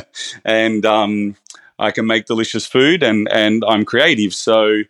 [0.46, 1.36] and um,
[1.78, 4.34] I can make delicious food and and I'm creative.
[4.34, 4.82] So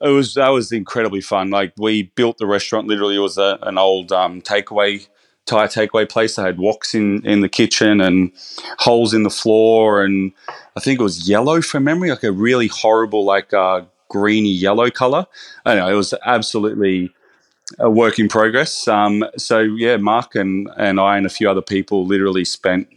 [0.00, 1.50] it was that was incredibly fun.
[1.50, 2.86] Like we built the restaurant.
[2.86, 5.06] Literally, it was a, an old um, takeaway
[5.46, 6.36] Thai takeaway place.
[6.36, 8.32] They had woks in in the kitchen and
[8.78, 10.32] holes in the floor, and
[10.76, 14.90] I think it was yellow from memory, like a really horrible like uh, greeny yellow
[14.90, 15.26] color.
[15.64, 17.10] I know it was absolutely
[17.78, 18.86] a work in progress.
[18.88, 22.88] Um, so yeah, Mark and and I and a few other people literally spent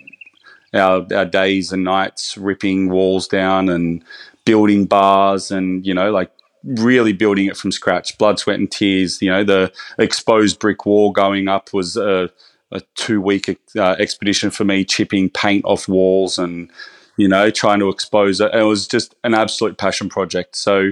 [0.74, 4.04] our, our days and nights ripping walls down and
[4.46, 6.32] building bars and you know like
[6.64, 8.18] really building it from scratch.
[8.18, 12.30] Blood sweat and tears you know the exposed brick wall going up was a,
[12.72, 16.70] a two week uh, expedition for me chipping paint off walls and
[17.18, 18.54] you know trying to expose it.
[18.54, 20.56] It was just an absolute passion project.
[20.56, 20.92] So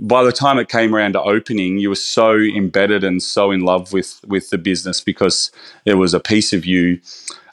[0.00, 3.60] by the time it came around to opening you were so embedded and so in
[3.60, 5.50] love with with the business because
[5.84, 7.00] it was a piece of you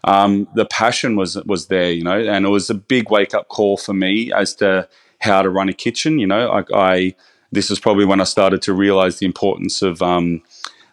[0.05, 3.49] um, the passion was was there, you know, and it was a big wake up
[3.49, 4.87] call for me as to
[5.19, 6.19] how to run a kitchen.
[6.19, 7.15] You know, I, I
[7.51, 10.43] this is probably when I started to realize the importance of um,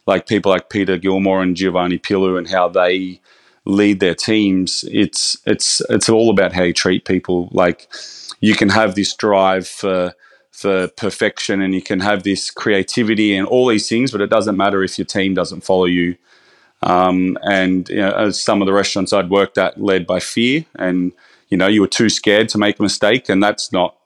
[0.07, 3.20] like people like Peter Gilmore and Giovanni Pilu and how they
[3.64, 7.48] lead their teams, it's it's it's all about how you treat people.
[7.53, 7.88] Like
[8.40, 10.14] you can have this drive for
[10.51, 14.57] for perfection and you can have this creativity and all these things, but it doesn't
[14.57, 16.16] matter if your team doesn't follow you.
[16.83, 21.12] Um, and you know, some of the restaurants I'd worked at led by fear, and
[21.49, 23.97] you know, you were too scared to make a mistake, and that's not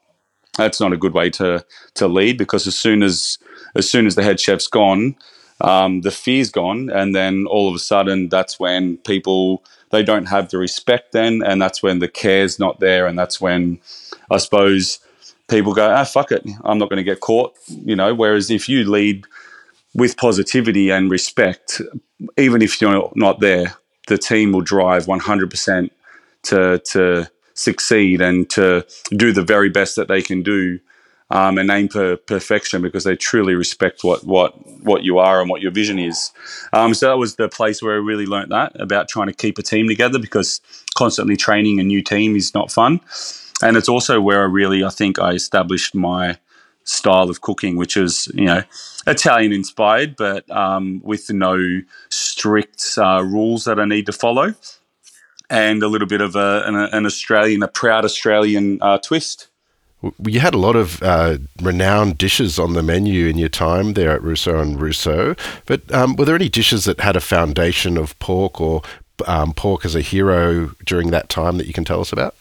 [0.57, 3.37] that's not a good way to to lead because as soon as
[3.75, 5.15] as soon as the head chef's gone,
[5.61, 10.25] um, the fear's gone, and then all of a sudden, that's when people they don't
[10.25, 13.79] have the respect then, and that's when the care's not there, and that's when
[14.29, 14.99] I suppose
[15.47, 18.13] people go, ah, fuck it, I'm not going to get caught, you know.
[18.13, 19.25] Whereas if you lead
[19.97, 21.81] with positivity and respect,
[22.37, 23.75] even if you're not there,
[24.07, 25.89] the team will drive 100%
[26.43, 30.79] to to succeed and to do the very best that they can do
[31.31, 35.49] um, and aim for perfection because they truly respect what what what you are and
[35.49, 36.31] what your vision is.
[36.71, 39.57] Um, so that was the place where I really learnt that about trying to keep
[39.57, 40.61] a team together because
[40.95, 43.01] constantly training a new team is not fun,
[43.61, 46.37] and it's also where I really I think I established my
[46.87, 48.63] style of cooking, which is you know
[49.05, 54.55] Italian inspired, but um, with no strict uh, rules that I need to follow,
[55.49, 59.47] and a little bit of a, an, an Australian, a proud Australian uh, twist.
[60.23, 64.11] You had a lot of uh, renowned dishes on the menu in your time there
[64.11, 68.17] at Russo and Russo, but um, were there any dishes that had a foundation of
[68.19, 68.83] pork or
[69.25, 72.35] um, pork as a hero during that time that you can tell us about?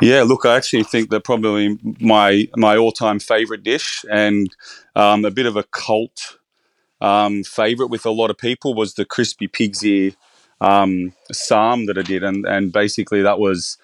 [0.00, 4.48] Yeah, look, I actually think that probably my my all time favorite dish and
[4.96, 6.38] um, a bit of a cult
[7.00, 10.12] um, favorite with a lot of people was the crispy pig's ear
[10.60, 13.78] um, psalm that I did, and and basically that was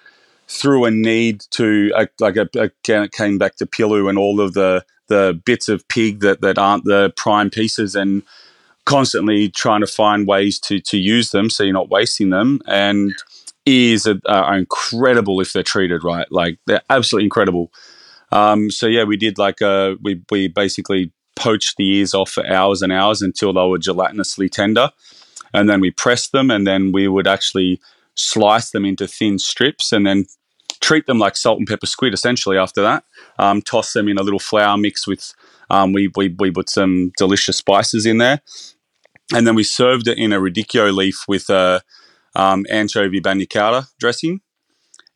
[0.47, 4.85] through a need to like again it came back to Pilu and all of the
[5.07, 8.23] the bits of pig that that aren't the prime pieces and
[8.85, 12.61] constantly trying to find ways to to use them so you're not wasting them.
[12.67, 13.13] And
[13.67, 17.71] ears are, are incredible if they're treated right like they're absolutely incredible
[18.31, 22.31] um, so yeah we did like a uh, we we basically poached the ears off
[22.31, 24.89] for hours and hours until they were gelatinously tender
[25.53, 27.79] and then we pressed them and then we would actually
[28.15, 30.25] slice them into thin strips and then
[30.81, 33.03] treat them like salt and pepper squid essentially after that.
[33.39, 35.33] Um, toss them in a little flour mix with,
[35.69, 38.41] um, we, we, we put some delicious spices in there.
[39.33, 41.81] And then we served it in a radicchio leaf with a
[42.35, 44.41] um, anchovy bagna cauda dressing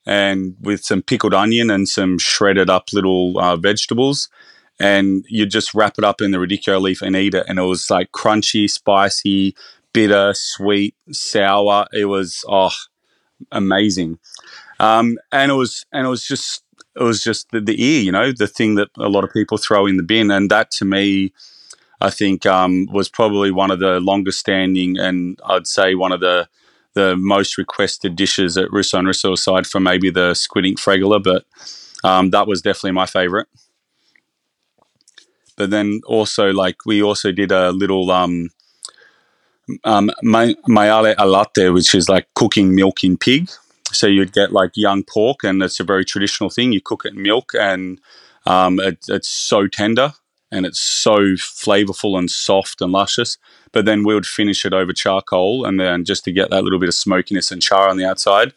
[0.05, 4.29] and with some pickled onion and some shredded up little uh, vegetables.
[4.79, 7.45] And you just wrap it up in the radicchio leaf and eat it.
[7.47, 9.55] And it was like crunchy, spicy,
[9.93, 11.85] bitter, sweet, sour.
[11.93, 12.71] It was, oh,
[13.51, 14.17] amazing.
[14.79, 16.63] Um, and it was and it was just
[16.95, 19.57] it was just the, the, ear, you know, the thing that a lot of people
[19.57, 21.31] throw in the bin, and that to me,
[22.01, 26.19] I think, um, was probably one of the longest standing, and I'd say one of
[26.19, 26.49] the
[26.93, 31.21] the most requested dishes at Russo and Russo, aside from maybe the squid ink fregola,
[31.23, 31.45] but
[32.03, 33.47] um, that was definitely my favorite.
[35.57, 38.49] But then also, like we also did a little um,
[39.83, 43.49] um, maiale al latte, which is like cooking milk in pig.
[43.91, 46.71] So you'd get like young pork, and it's a very traditional thing.
[46.71, 47.99] You cook it in milk, and
[48.45, 50.13] um, it, it's so tender
[50.51, 53.37] and it's so flavorful and soft and luscious.
[53.71, 56.79] But then we would finish it over charcoal, and then just to get that little
[56.79, 58.53] bit of smokiness and char on the outside,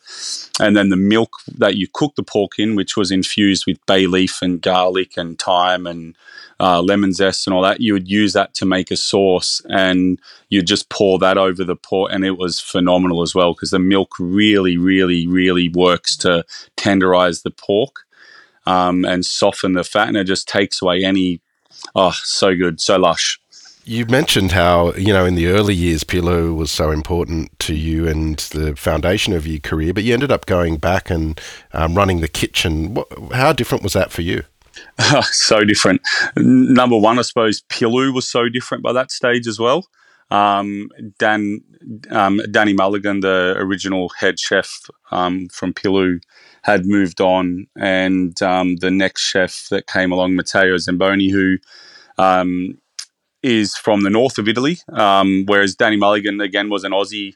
[0.59, 4.07] and then the milk that you cook the pork in, which was infused with bay
[4.07, 6.17] leaf and garlic and thyme and
[6.59, 10.21] uh, lemon zest and all that, you would use that to make a sauce, and
[10.49, 13.79] you'd just pour that over the pork, and it was phenomenal as well because the
[13.79, 16.45] milk really, really, really works to
[16.77, 18.01] tenderize the pork.
[18.67, 21.43] Um, and soften the fat, and it just takes away any
[21.95, 23.39] Oh, so good, so lush.
[23.87, 28.09] You mentioned how, you know, in the early years, Pilu was so important to you
[28.09, 31.39] and the foundation of your career, but you ended up going back and
[31.75, 32.97] um, running the kitchen.
[33.33, 34.45] How different was that for you?
[35.25, 36.01] so different.
[36.37, 39.87] Number one, I suppose Pilu was so different by that stage as well.
[40.31, 41.61] Um, Dan,
[42.11, 46.21] um, Danny Mulligan, the original head chef um, from Pilu,
[46.65, 51.59] had moved on, and um, the next chef that came along, Matteo Zamboni, who
[52.17, 52.79] um,
[53.43, 57.35] is from the north of Italy, um, whereas Danny Mulligan again was an Aussie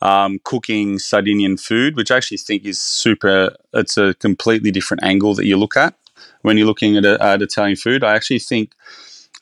[0.00, 3.56] um, cooking Sardinian food, which I actually think is super.
[3.74, 5.94] It's a completely different angle that you look at
[6.42, 8.04] when you're looking at, at Italian food.
[8.04, 8.74] I actually think.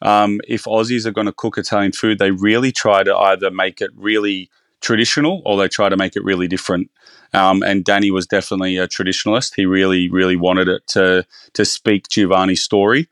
[0.02, 3.80] Um, if Aussies are going to cook Italian food, they really try to either make
[3.80, 6.90] it really traditional or they try to make it really different.
[7.32, 9.54] Um, and Danny was definitely a traditionalist.
[9.54, 13.08] He really, really wanted it to to speak Giovanni's story,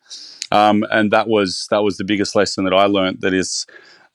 [0.53, 3.20] um, and that was that was the biggest lesson that I learned.
[3.20, 3.66] That is,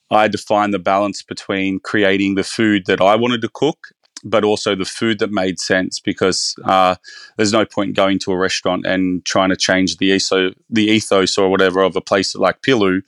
[0.10, 3.90] I defined the balance between creating the food that I wanted to cook
[4.24, 6.96] but also the food that made sense because uh,
[7.38, 11.38] there's no point going to a restaurant and trying to change the ethos, the ethos
[11.38, 13.02] or whatever of a place like Pilu.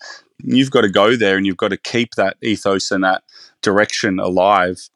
[0.43, 3.23] You've got to go there and you've got to keep that ethos and that
[3.61, 4.89] direction alive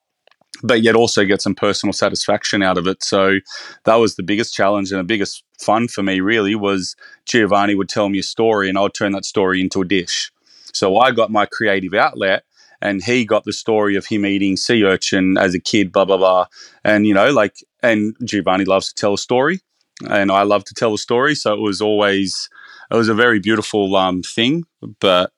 [0.64, 3.04] but yet also get some personal satisfaction out of it.
[3.04, 3.40] So
[3.84, 7.90] that was the biggest challenge and the biggest fun for me really was Giovanni would
[7.90, 10.32] tell me a story and I would turn that story into a dish.
[10.74, 12.44] So I got my creative outlet
[12.82, 16.18] and he got the story of him eating sea urchin as a kid, blah blah
[16.18, 16.48] blah.
[16.84, 19.62] And you know, like and Giovanni loves to tell a story
[20.10, 21.36] and I love to tell a story.
[21.36, 22.50] So it was always
[22.92, 24.64] it was a very beautiful um, thing.
[25.00, 25.32] But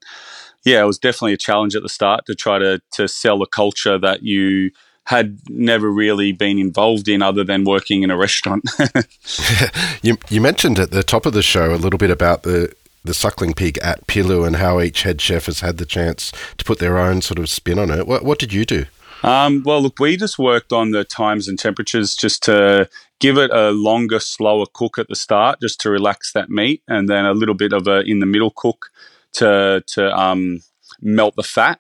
[0.68, 3.48] yeah, it was definitely a challenge at the start to try to to sell a
[3.48, 4.72] culture that you
[5.06, 8.70] had never really been involved in other than working in a restaurant.
[10.02, 12.74] you, you mentioned at the top of the show a little bit about the
[13.06, 16.66] the suckling pig at Pilu and how each head chef has had the chance to
[16.66, 18.06] put their own sort of spin on it.
[18.06, 18.84] What, what did you do?
[19.24, 23.50] Um, well, look, we just worked on the times and temperatures just to give it
[23.52, 27.34] a longer, slower cook at the start, just to relax that meat, and then a
[27.34, 28.92] little bit of a in the middle cook
[29.38, 30.62] to to um,
[31.02, 31.80] melt the fat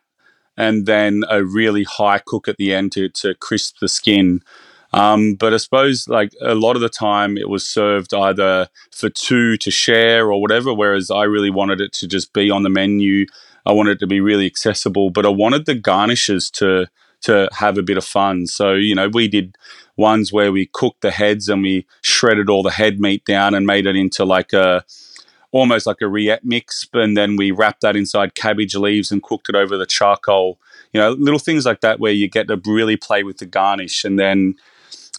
[0.58, 4.42] and then a really high cook at the end to, to crisp the skin.
[4.94, 9.10] Um, but I suppose like a lot of the time it was served either for
[9.10, 12.70] two to share or whatever, whereas I really wanted it to just be on the
[12.70, 13.26] menu.
[13.66, 16.88] I wanted it to be really accessible, but I wanted the garnishes to
[17.20, 18.46] to have a bit of fun.
[18.46, 19.56] So, you know, we did
[19.98, 23.66] ones where we cooked the heads and we shredded all the head meat down and
[23.66, 24.86] made it into like a
[25.52, 29.50] almost like a rillette mix, and then we wrapped that inside cabbage leaves and cooked
[29.50, 30.60] it over the charcoal.
[30.94, 34.04] You know, little things like that where you get to really play with the garnish,
[34.04, 34.56] and then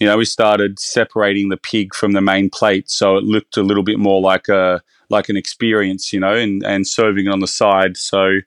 [0.01, 3.63] you know we started separating the pig from the main plate, so it looked a
[3.63, 7.41] little bit more like a like an experience, you know, and and serving it on
[7.41, 7.97] the side.
[7.97, 8.41] So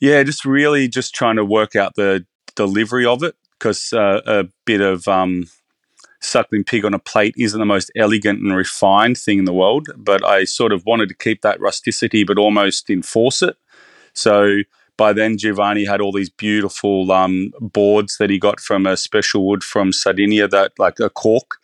[0.00, 4.44] yeah, just really just trying to work out the delivery of it because uh, a
[4.64, 5.46] bit of um,
[6.20, 9.88] suckling pig on a plate isn't the most elegant and refined thing in the world,
[9.96, 13.56] but I sort of wanted to keep that rusticity but almost enforce it.
[14.12, 14.58] So
[14.96, 19.48] by then, Giovanni had all these beautiful um, boards that he got from a special
[19.48, 21.56] wood from Sardinia, that like a cork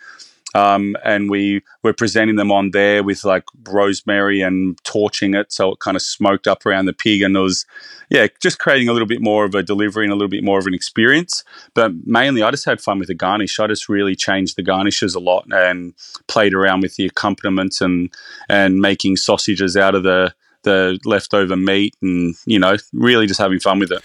[0.57, 5.73] um, and we were presenting them on there with like rosemary and torching it so
[5.73, 7.67] it kind of smoked up around the pig and it was
[8.09, 10.59] yeah just creating a little bit more of a delivery and a little bit more
[10.59, 11.45] of an experience.
[11.75, 13.61] But mainly i just had fun with the garnish.
[13.61, 15.93] I just really changed the garnishes a lot and
[16.27, 18.11] played around with the accompaniments and
[18.49, 23.61] and making sausages out of the the leftover meat and you know really just having
[23.61, 24.03] fun with it.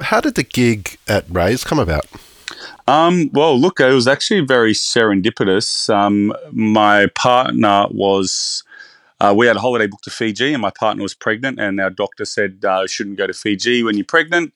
[0.00, 2.06] How did the gig at Raes come about
[2.90, 5.88] um, well, look, it was actually very serendipitous.
[5.94, 8.64] Um, my partner was
[9.20, 11.90] uh, we had a holiday booked to Fiji, and my partner was pregnant, and our
[11.90, 14.54] doctor said uh, shouldn't go to Fiji when you're pregnant.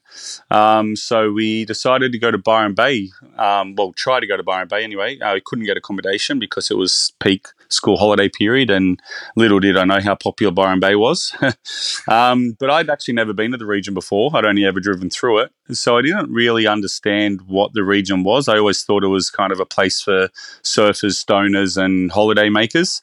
[0.51, 3.11] Um, so we decided to go to Byron Bay.
[3.37, 5.19] Um, well, try to go to Byron Bay anyway.
[5.19, 9.01] Uh, we couldn't get accommodation because it was peak school holiday period, and
[9.37, 11.35] little did I know how popular Byron Bay was.
[12.09, 14.31] um, but I'd actually never been to the region before.
[14.35, 18.49] I'd only ever driven through it, so I didn't really understand what the region was.
[18.49, 20.29] I always thought it was kind of a place for
[20.63, 23.03] surfers, stoners, and holiday makers.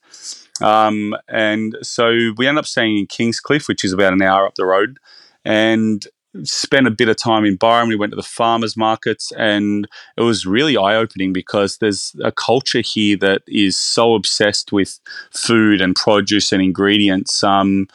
[0.61, 4.55] Um, and so we ended up staying in Kingscliff, which is about an hour up
[4.55, 4.99] the road,
[5.43, 6.05] and
[6.43, 7.89] spent a bit of time in Byron.
[7.89, 12.31] We went to the farmers markets, and it was really eye opening because there's a
[12.31, 14.99] culture here that is so obsessed with
[15.31, 17.43] food and produce and ingredients.
[17.43, 17.87] Um,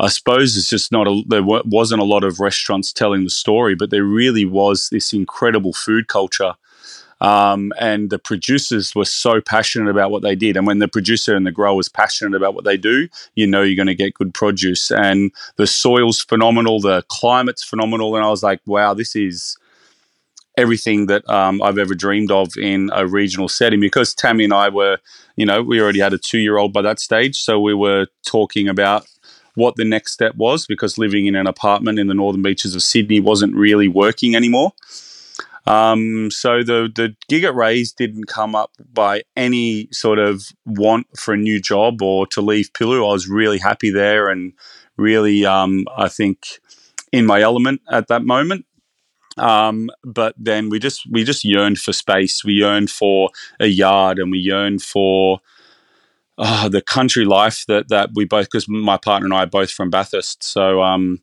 [0.00, 3.74] I suppose it's just not a, there wasn't a lot of restaurants telling the story,
[3.74, 6.54] but there really was this incredible food culture
[7.20, 10.56] um, and the producers were so passionate about what they did.
[10.56, 13.62] And when the producer and the grower is passionate about what they do, you know
[13.62, 14.90] you're going to get good produce.
[14.90, 18.16] And the soil's phenomenal, the climate's phenomenal.
[18.16, 19.56] And I was like, wow, this is
[20.56, 23.80] everything that um, I've ever dreamed of in a regional setting.
[23.80, 24.98] Because Tammy and I were,
[25.36, 27.40] you know, we already had a two year old by that stage.
[27.40, 29.06] So we were talking about
[29.54, 32.82] what the next step was because living in an apartment in the northern beaches of
[32.82, 34.72] Sydney wasn't really working anymore.
[35.66, 41.06] Um, so the the gig at Raes didn't come up by any sort of want
[41.16, 42.98] for a new job or to leave Pilu.
[42.98, 44.52] I was really happy there and
[44.96, 46.60] really, um, I think,
[47.12, 48.66] in my element at that moment.
[49.36, 52.44] Um, but then we just we just yearned for space.
[52.44, 55.40] We yearned for a yard, and we yearned for
[56.38, 59.70] uh, the country life that that we both because my partner and I are both
[59.70, 60.42] from Bathurst.
[60.42, 61.22] So um,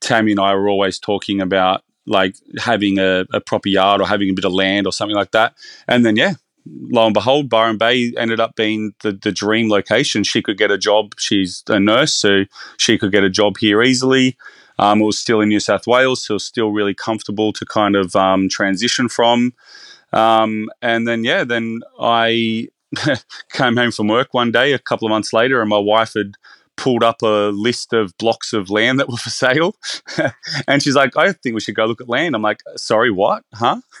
[0.00, 4.30] Tammy and I were always talking about like having a, a, proper yard or having
[4.30, 5.54] a bit of land or something like that.
[5.86, 6.34] And then, yeah,
[6.66, 10.24] lo and behold, Byron Bay ended up being the, the dream location.
[10.24, 11.14] She could get a job.
[11.18, 12.44] She's a nurse, so
[12.76, 14.36] she could get a job here easily.
[14.78, 18.16] Um, it was still in New South Wales, so still really comfortable to kind of
[18.16, 19.54] um, transition from.
[20.12, 22.68] Um, and then yeah, then I
[23.52, 26.34] came home from work one day a couple of months later, and my wife had
[26.82, 29.76] pulled up a list of blocks of land that were for sale.
[30.66, 32.34] and she's like, I think we should go look at land.
[32.34, 33.44] I'm like, sorry, what?
[33.54, 33.82] Huh?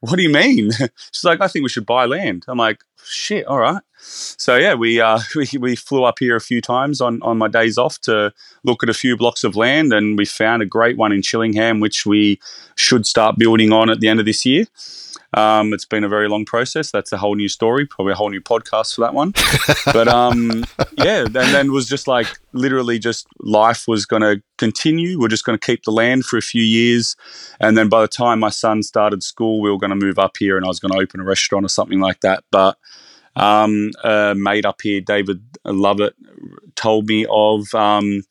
[0.00, 0.70] what do you mean?
[1.10, 2.44] she's like, I think we should buy land.
[2.46, 3.82] I'm like, shit, all right.
[3.98, 7.48] So yeah, we, uh, we we flew up here a few times on, on my
[7.48, 10.96] days off to look at a few blocks of land, and we found a great
[10.96, 12.38] one in Chillingham, which we
[12.76, 14.66] should start building on at the end of this year.
[15.34, 16.90] Um, it's been a very long process.
[16.90, 19.32] That's a whole new story, probably a whole new podcast for that one.
[19.92, 20.64] but um,
[20.98, 25.20] yeah, and then was just like literally just life was going to continue.
[25.20, 27.16] We're just going to keep the land for a few years.
[27.60, 30.36] And then by the time my son started school, we were going to move up
[30.38, 32.44] here and I was going to open a restaurant or something like that.
[32.50, 32.76] But
[33.36, 36.14] um, a mate up here, David Lovett,
[36.74, 38.22] told me of um,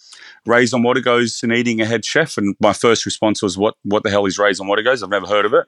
[0.46, 2.38] Raes on Wategos and eating a head chef.
[2.38, 3.76] And my first response was, "What?
[3.84, 5.02] What the hell is Raes on Wategos?
[5.02, 5.68] I've never heard of it."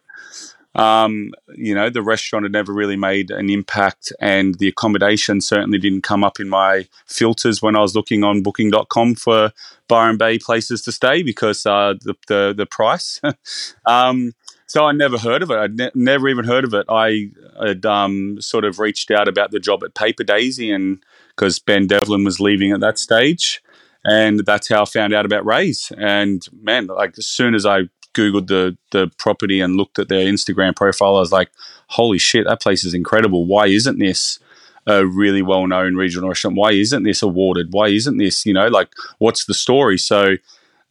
[0.73, 5.77] Um, you know, the restaurant had never really made an impact, and the accommodation certainly
[5.77, 9.51] didn't come up in my filters when I was looking on Booking.com for
[9.87, 13.19] Byron Bay places to stay because uh, the, the, the price.
[13.85, 14.33] um,
[14.67, 15.57] so I never heard of it.
[15.57, 16.85] I'd ne- never even heard of it.
[16.87, 21.03] I had um, sort of reached out about the job at Paper Daisy, and
[21.35, 23.61] because Ben Devlin was leaving at that stage,
[24.05, 25.91] and that's how I found out about Raes.
[25.97, 30.25] And man, like as soon as I googled the the property and looked at their
[30.25, 31.51] Instagram profile, I was like,
[31.87, 33.45] "Holy shit, that place is incredible!
[33.45, 34.39] Why isn't this
[34.87, 36.57] a really well known regional restaurant?
[36.57, 37.67] Why isn't this awarded?
[37.71, 38.89] Why isn't this you know like
[39.19, 40.35] what's the story?" So,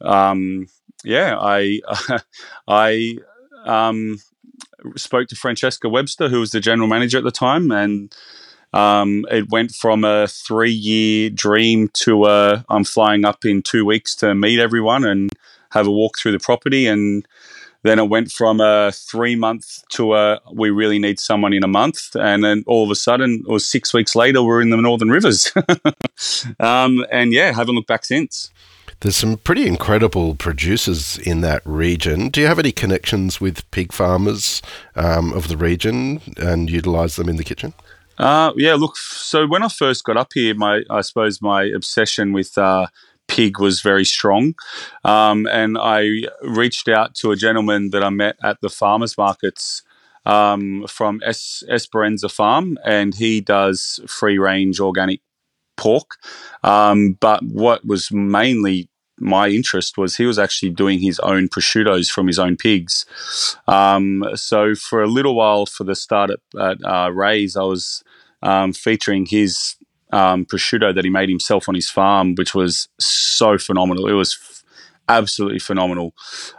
[0.01, 0.67] um,
[1.03, 1.81] yeah, I
[2.67, 3.17] I
[3.65, 4.17] um,
[4.95, 8.15] spoke to Francesca Webster, who was the general manager at the time, and
[8.73, 13.85] um, it went from a three year dream to a I'm flying up in two
[13.85, 15.29] weeks to meet everyone and
[15.71, 16.87] have a walk through the property.
[16.87, 17.27] And
[17.83, 21.67] then it went from a three month to a we really need someone in a
[21.67, 22.15] month.
[22.15, 25.51] And then all of a sudden, was six weeks later, we're in the Northern Rivers.
[26.59, 28.51] um, and yeah, haven't looked back since.
[29.01, 32.29] There's some pretty incredible producers in that region.
[32.29, 34.61] Do you have any connections with pig farmers
[34.95, 37.73] um, of the region and utilize them in the kitchen?
[38.19, 38.97] Uh, yeah, look.
[38.97, 42.85] So when I first got up here, my I suppose my obsession with uh,
[43.31, 44.53] pig was very strong,
[45.05, 49.83] um, and I reached out to a gentleman that I met at the farmers markets
[50.25, 55.21] um, from es- Esperanza Farm, and he does free range organic
[55.77, 56.17] pork.
[56.63, 62.09] Um, but what was mainly my interest was he was actually doing his own prosciuttos
[62.09, 63.05] from his own pigs.
[63.67, 68.03] Um, so for a little while, for the start at, uh, Raes, I was
[68.41, 69.75] um, featuring his
[70.11, 74.07] um, prosciutto that he made himself on his farm, which was so phenomenal.
[74.07, 74.63] It was f-
[75.07, 76.13] absolutely phenomenal.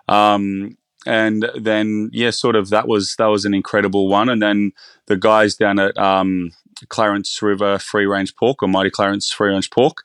[0.09, 4.29] Um, and then yeah, sort of that was that was an incredible one.
[4.29, 4.73] And then
[5.07, 6.53] the guys down at um,
[6.89, 10.05] Clarence River Free Range Pork or Mighty Clarence Free Range Pork.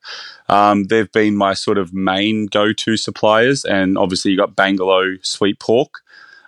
[0.50, 5.24] Um, they've been my sort of main go to suppliers, and obviously you got Bangalow
[5.26, 6.02] Sweet Pork.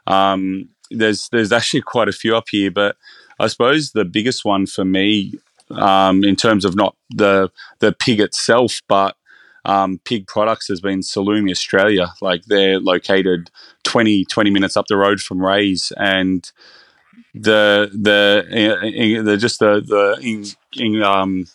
[0.07, 2.97] Um, there's there's actually quite a few up here, but
[3.39, 5.33] I suppose the biggest one for me,
[5.71, 7.49] um, in terms of not the
[7.79, 9.15] the pig itself, but
[9.65, 12.13] um, pig products has been Salumi Australia.
[12.21, 13.51] Like they're located
[13.83, 16.49] 20, 20 minutes up the road from Raes, and
[17.33, 21.45] the the the just the the in, in, um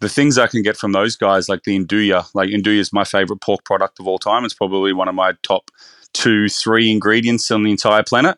[0.00, 3.04] the things I can get from those guys, like the Nduja, like Nduja is my
[3.04, 4.44] favorite pork product of all time.
[4.44, 5.70] It's probably one of my top
[6.12, 8.36] two, three ingredients on the entire planet.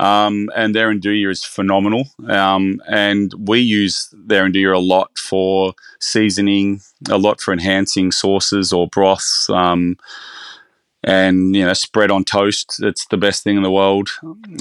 [0.00, 2.04] Um, and their Nduja is phenomenal.
[2.28, 6.80] Um, and we use their Nduja a lot for seasoning,
[7.10, 9.50] a lot for enhancing sauces or broths.
[9.50, 9.96] Um,
[11.04, 12.80] and you know spread on toast.
[12.80, 14.10] It's the best thing in the world.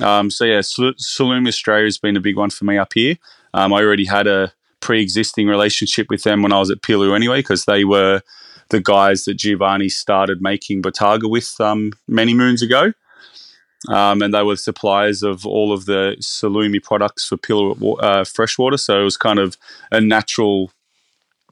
[0.02, 3.16] Um, so yeah, Salumi Australia has been a big one for me up here.
[3.54, 7.40] Um, I already had a pre-existing relationship with them when I was at Pilu anyway,
[7.40, 8.22] because they were
[8.70, 12.94] the guys that Giovanni started making Bottarga with um, many moons ago.
[13.90, 18.78] Um, and they were suppliers of all of the Salumi products for Pilu uh, Freshwater.
[18.78, 19.56] So it was kind of
[19.92, 20.72] a natural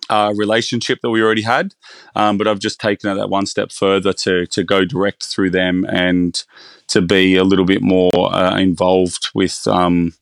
[0.09, 1.73] uh, relationship that we already had,
[2.15, 5.51] um, but I've just taken it that one step further to to go direct through
[5.51, 6.43] them and
[6.87, 10.13] to be a little bit more uh, involved with um,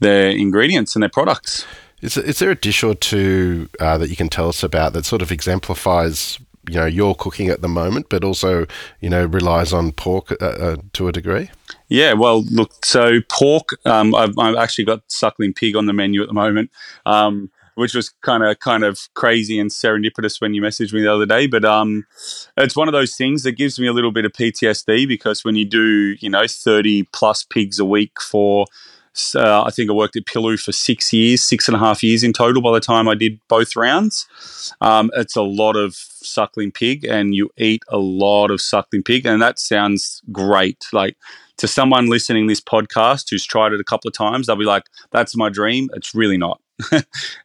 [0.00, 1.64] their ingredients and their products.
[2.00, 5.04] Is, is there a dish or two uh, that you can tell us about that
[5.04, 6.38] sort of exemplifies
[6.68, 8.66] you know your cooking at the moment, but also
[9.00, 11.50] you know relies on pork uh, uh, to a degree?
[11.88, 13.70] Yeah, well, look, so pork.
[13.86, 16.70] Um, I've, I've, actually got suckling pig on the menu at the moment.
[17.06, 21.14] Um, which was kind of kind of crazy and serendipitous when you messaged me the
[21.14, 21.46] other day.
[21.46, 22.06] But um,
[22.56, 25.54] it's one of those things that gives me a little bit of PTSD because when
[25.54, 28.66] you do, you know, thirty plus pigs a week for
[29.34, 32.22] uh, I think I worked at Pilu for six years, six and a half years
[32.22, 34.26] in total by the time I did both rounds.
[34.80, 39.26] Um, it's a lot of suckling pig, and you eat a lot of suckling pig,
[39.26, 40.84] and that sounds great.
[40.92, 41.16] Like
[41.58, 44.84] to someone listening this podcast who's tried it a couple of times, they'll be like,
[45.10, 46.60] "That's my dream." It's really not.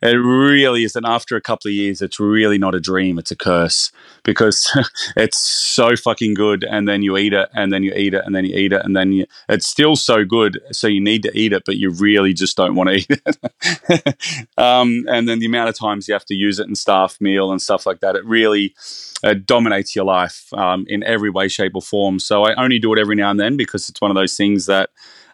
[0.01, 0.95] it really is.
[0.95, 3.17] And after a couple of years, it's really not a dream.
[3.17, 3.91] It's a curse
[4.23, 4.69] because
[5.15, 6.63] it's so fucking good.
[6.63, 8.81] And then you eat it, and then you eat it, and then you eat it,
[8.83, 10.59] and then you, it's still so good.
[10.71, 14.49] So you need to eat it, but you really just don't want to eat it.
[14.57, 17.51] um, and then the amount of times you have to use it in staff meal
[17.51, 18.75] and stuff like that, it really
[19.23, 22.19] it dominates your life um, in every way, shape, or form.
[22.19, 24.65] So I only do it every now and then because it's one of those things
[24.65, 24.89] that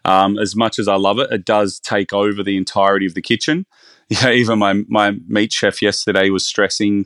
[0.06, 3.22] um, as much as I love it, it does take over the entirety of the
[3.22, 3.66] kitchen.
[4.10, 7.05] Yeah, even my my meat chef yesterday was stressing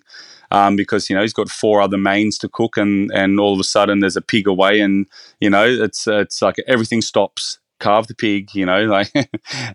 [0.52, 3.60] um, because you know he's got four other mains to cook, and and all of
[3.60, 5.08] a sudden there's a pig away, and
[5.42, 7.60] you know it's it's like everything stops.
[7.80, 8.86] Carve the pig, you know.
[8.88, 9.12] Like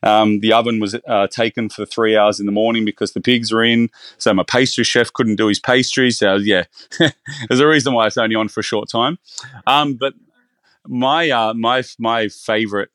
[0.02, 3.52] um, the oven was uh, taken for three hours in the morning because the pigs
[3.52, 3.90] were in.
[4.16, 6.18] So my pastry chef couldn't do his pastries.
[6.18, 6.64] So yeah,
[6.98, 9.18] there's a reason why it's only on for a short time.
[9.66, 10.14] Um, but
[10.88, 12.90] my uh, my my favorite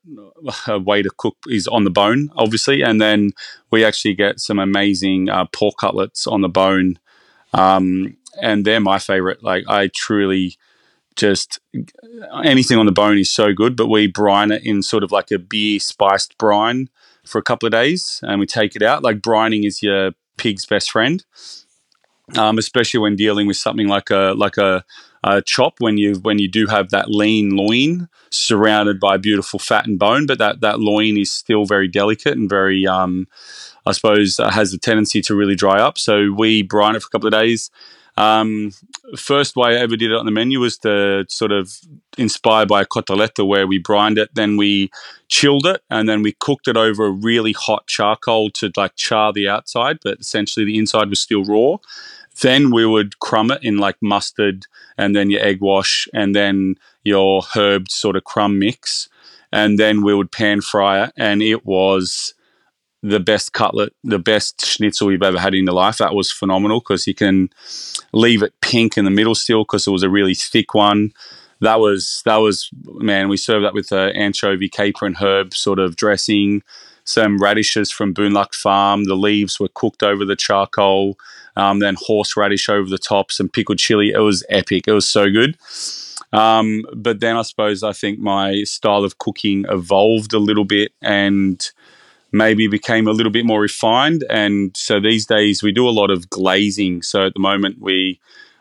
[0.68, 3.30] uh, way to cook is on the bone, obviously, and then
[3.70, 6.98] we actually get some amazing uh, pork cutlets on the bone,
[7.52, 9.42] um, and they're my favorite.
[9.42, 10.56] Like I truly
[11.16, 11.60] just
[12.42, 15.30] anything on the bone is so good, but we brine it in sort of like
[15.30, 16.88] a beer spiced brine
[17.24, 19.04] for a couple of days, and we take it out.
[19.04, 21.24] Like brining is your pig's best friend,
[22.36, 24.84] um, especially when dealing with something like a like a
[25.24, 29.86] uh, chop when you when you do have that lean loin surrounded by beautiful fat
[29.86, 33.26] and bone, but that that loin is still very delicate and very, um,
[33.86, 35.96] I suppose, uh, has the tendency to really dry up.
[35.96, 37.70] So we brine it for a couple of days.
[38.16, 38.70] Um,
[39.16, 41.72] first way I ever did it on the menu was to sort of
[42.16, 44.90] inspired by a cotoletta where we brined it, then we
[45.28, 49.32] chilled it, and then we cooked it over a really hot charcoal to like char
[49.32, 51.78] the outside, but essentially the inside was still raw.
[52.40, 54.66] Then we would crumb it in like mustard
[54.98, 59.08] and then your egg wash and then your herbed sort of crumb mix.
[59.52, 61.12] And then we would pan fry it.
[61.16, 62.34] And it was
[63.02, 65.98] the best cutlet, the best schnitzel you've ever had in your life.
[65.98, 67.50] That was phenomenal because you can
[68.12, 71.12] leave it pink in the middle still because it was a really thick one.
[71.60, 75.78] That was, that was, man, we served that with an anchovy, caper, and herb sort
[75.78, 76.62] of dressing
[77.04, 79.04] some radishes from Boon Luck Farm.
[79.04, 81.18] The leaves were cooked over the charcoal,
[81.56, 84.10] um, then horseradish over the top, some pickled chili.
[84.10, 84.84] It was epic.
[84.86, 85.56] It was so good.
[86.32, 90.92] Um, but then I suppose I think my style of cooking evolved a little bit
[91.00, 91.64] and
[92.32, 94.24] maybe became a little bit more refined.
[94.28, 97.02] And so these days we do a lot of glazing.
[97.02, 98.20] So at the moment we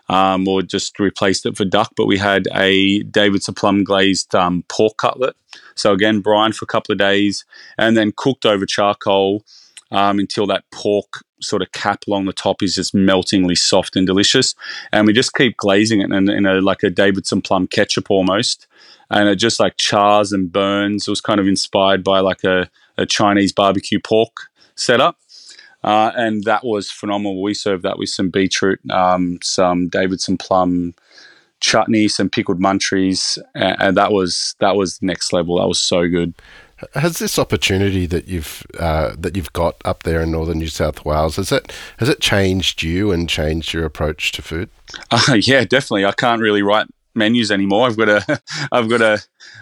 [0.09, 4.63] um, or just replaced it for duck, but we had a Davidson plum glazed um,
[4.67, 5.35] pork cutlet.
[5.75, 7.45] So again, brine for a couple of days
[7.77, 9.43] and then cooked over charcoal
[9.93, 14.07] um, until that pork sort of cap along the top is just meltingly soft and
[14.07, 14.55] delicious.
[14.91, 18.67] And we just keep glazing it in, in a like a Davidson plum ketchup almost.
[19.09, 21.07] And it just like chars and burns.
[21.07, 24.35] It was kind of inspired by like a, a Chinese barbecue pork
[24.75, 25.17] setup.
[25.83, 27.41] Uh, and that was phenomenal.
[27.41, 30.95] We served that with some beetroot, um, some Davidson plum
[31.59, 35.59] chutney, some pickled muntries, and, and, that was that was next level.
[35.59, 36.33] That was so good.
[36.93, 41.05] Has this opportunity that you've uh, that you've got up there in northern New South
[41.05, 44.69] Wales has it has it changed you and changed your approach to food?
[45.09, 46.05] Uh, yeah, definitely.
[46.05, 47.87] I can't really write menus anymore.
[47.87, 49.19] I've got a, I've got a,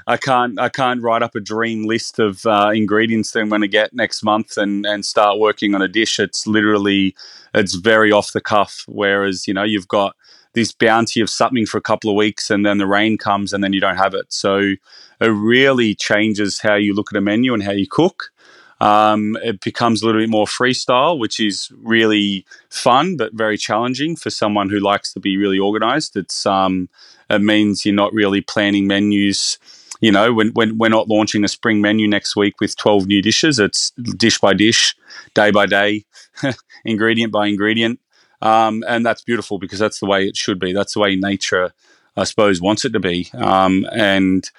[0.07, 3.61] I can't, I can't write up a dream list of uh, ingredients that I'm going
[3.61, 6.19] to get next month and and start working on a dish.
[6.19, 7.15] It's literally,
[7.53, 8.83] it's very off the cuff.
[8.87, 10.15] Whereas you know you've got
[10.53, 13.63] this bounty of something for a couple of weeks and then the rain comes and
[13.63, 14.31] then you don't have it.
[14.33, 14.57] So
[15.21, 18.31] it really changes how you look at a menu and how you cook.
[18.81, 24.15] Um, it becomes a little bit more freestyle, which is really fun but very challenging
[24.15, 26.17] for someone who likes to be really organized.
[26.17, 26.89] It's um,
[27.29, 29.59] it means you're not really planning menus.
[30.01, 33.21] You know, when, when we're not launching a spring menu next week with 12 new
[33.21, 34.95] dishes, it's dish by dish,
[35.35, 36.05] day by day,
[36.85, 37.99] ingredient by ingredient.
[38.41, 40.73] Um, and that's beautiful because that's the way it should be.
[40.73, 41.73] That's the way nature,
[42.15, 43.29] I suppose, wants it to be.
[43.33, 44.49] Um, and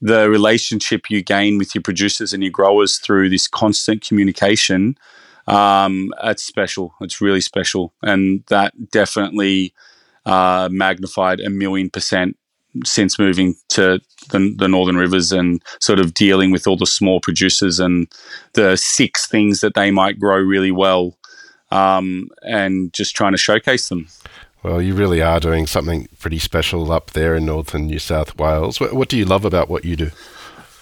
[0.00, 4.96] the relationship you gain with your producers and your growers through this constant communication,
[5.46, 6.94] um, it's special.
[7.00, 7.92] It's really special.
[8.02, 9.74] And that definitely
[10.26, 12.36] uh, magnified a million percent
[12.84, 17.20] since moving to the, the, Northern Rivers and sort of dealing with all the small
[17.20, 18.08] producers and
[18.54, 21.16] the six things that they might grow really well
[21.74, 24.06] um, and just trying to showcase them.
[24.62, 28.80] Well, you really are doing something pretty special up there in northern New South Wales.
[28.80, 30.10] What, what do you love about what you do?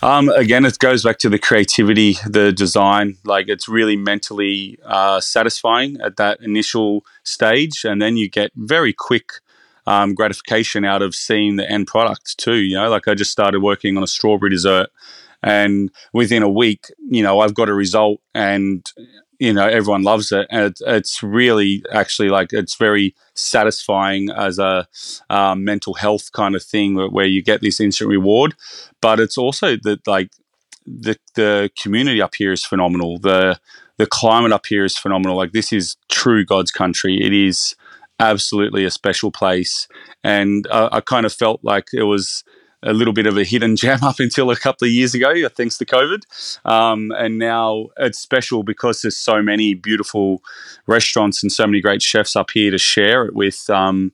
[0.03, 3.17] Um, again, it goes back to the creativity, the design.
[3.25, 8.93] Like it's really mentally uh, satisfying at that initial stage, and then you get very
[8.93, 9.33] quick
[9.87, 12.57] um, gratification out of seeing the end product too.
[12.57, 14.91] You know, like I just started working on a strawberry dessert,
[15.43, 18.85] and within a week, you know, I've got a result, and
[19.43, 20.47] you know everyone loves it.
[20.51, 24.87] And it's, it's really actually like it's very satisfying as a
[25.31, 28.55] um, mental health kind of thing where, where, you get this instant reward.
[29.01, 30.31] But it's also that like
[30.87, 33.19] the the community up here is phenomenal.
[33.19, 33.59] The
[33.99, 35.37] the climate up here is phenomenal.
[35.37, 37.19] Like this is true god's country.
[37.21, 37.75] It is
[38.21, 39.89] absolutely a special place.
[40.23, 42.45] And uh, i kind of felt like it was
[42.83, 45.79] a little bit of a hidden gem up until a couple of years ago, thanks
[45.79, 46.23] to COVID.
[46.65, 50.43] Um, and now it's special because there's so many beautiful
[50.87, 53.69] restaurants and so many great chefs up here to share it with.
[53.71, 54.13] Um,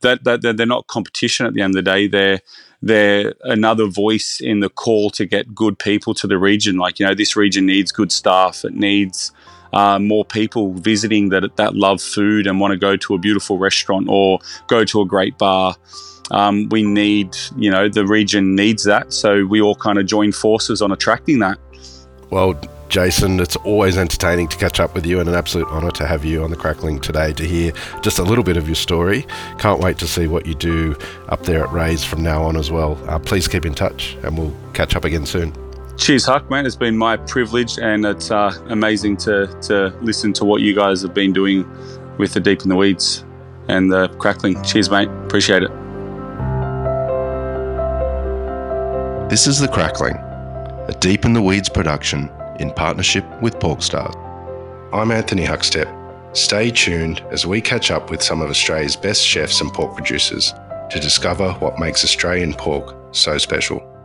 [0.00, 2.06] that, that, that they're not competition at the end of the day.
[2.06, 2.40] They're
[2.80, 6.76] they're another voice in the call to get good people to the region.
[6.76, 8.64] Like you know, this region needs good staff.
[8.64, 9.32] It needs
[9.72, 13.58] uh, more people visiting that that love food and want to go to a beautiful
[13.58, 14.38] restaurant or
[14.68, 15.74] go to a great bar.
[16.30, 19.12] Um, we need, you know, the region needs that.
[19.12, 21.58] So we all kind of join forces on attracting that.
[22.30, 26.06] Well, Jason, it's always entertaining to catch up with you and an absolute honour to
[26.06, 27.72] have you on the Crackling today to hear
[28.02, 29.26] just a little bit of your story.
[29.58, 30.96] Can't wait to see what you do
[31.28, 32.98] up there at Raes from now on as well.
[33.08, 35.52] Uh, please keep in touch and we'll catch up again soon.
[35.98, 36.64] Cheers, Huck, man.
[36.64, 41.02] It's been my privilege and it's uh, amazing to, to listen to what you guys
[41.02, 41.68] have been doing
[42.18, 43.24] with the Deep in the Weeds
[43.68, 44.62] and the Crackling.
[44.62, 45.08] Cheers, mate.
[45.26, 45.87] Appreciate it.
[49.28, 54.14] This is The Crackling, a Deep in the Weeds production in partnership with Porkstars.
[54.90, 56.34] I'm Anthony Huckstep.
[56.34, 60.54] Stay tuned as we catch up with some of Australia's best chefs and pork producers
[60.88, 63.97] to discover what makes Australian pork so special.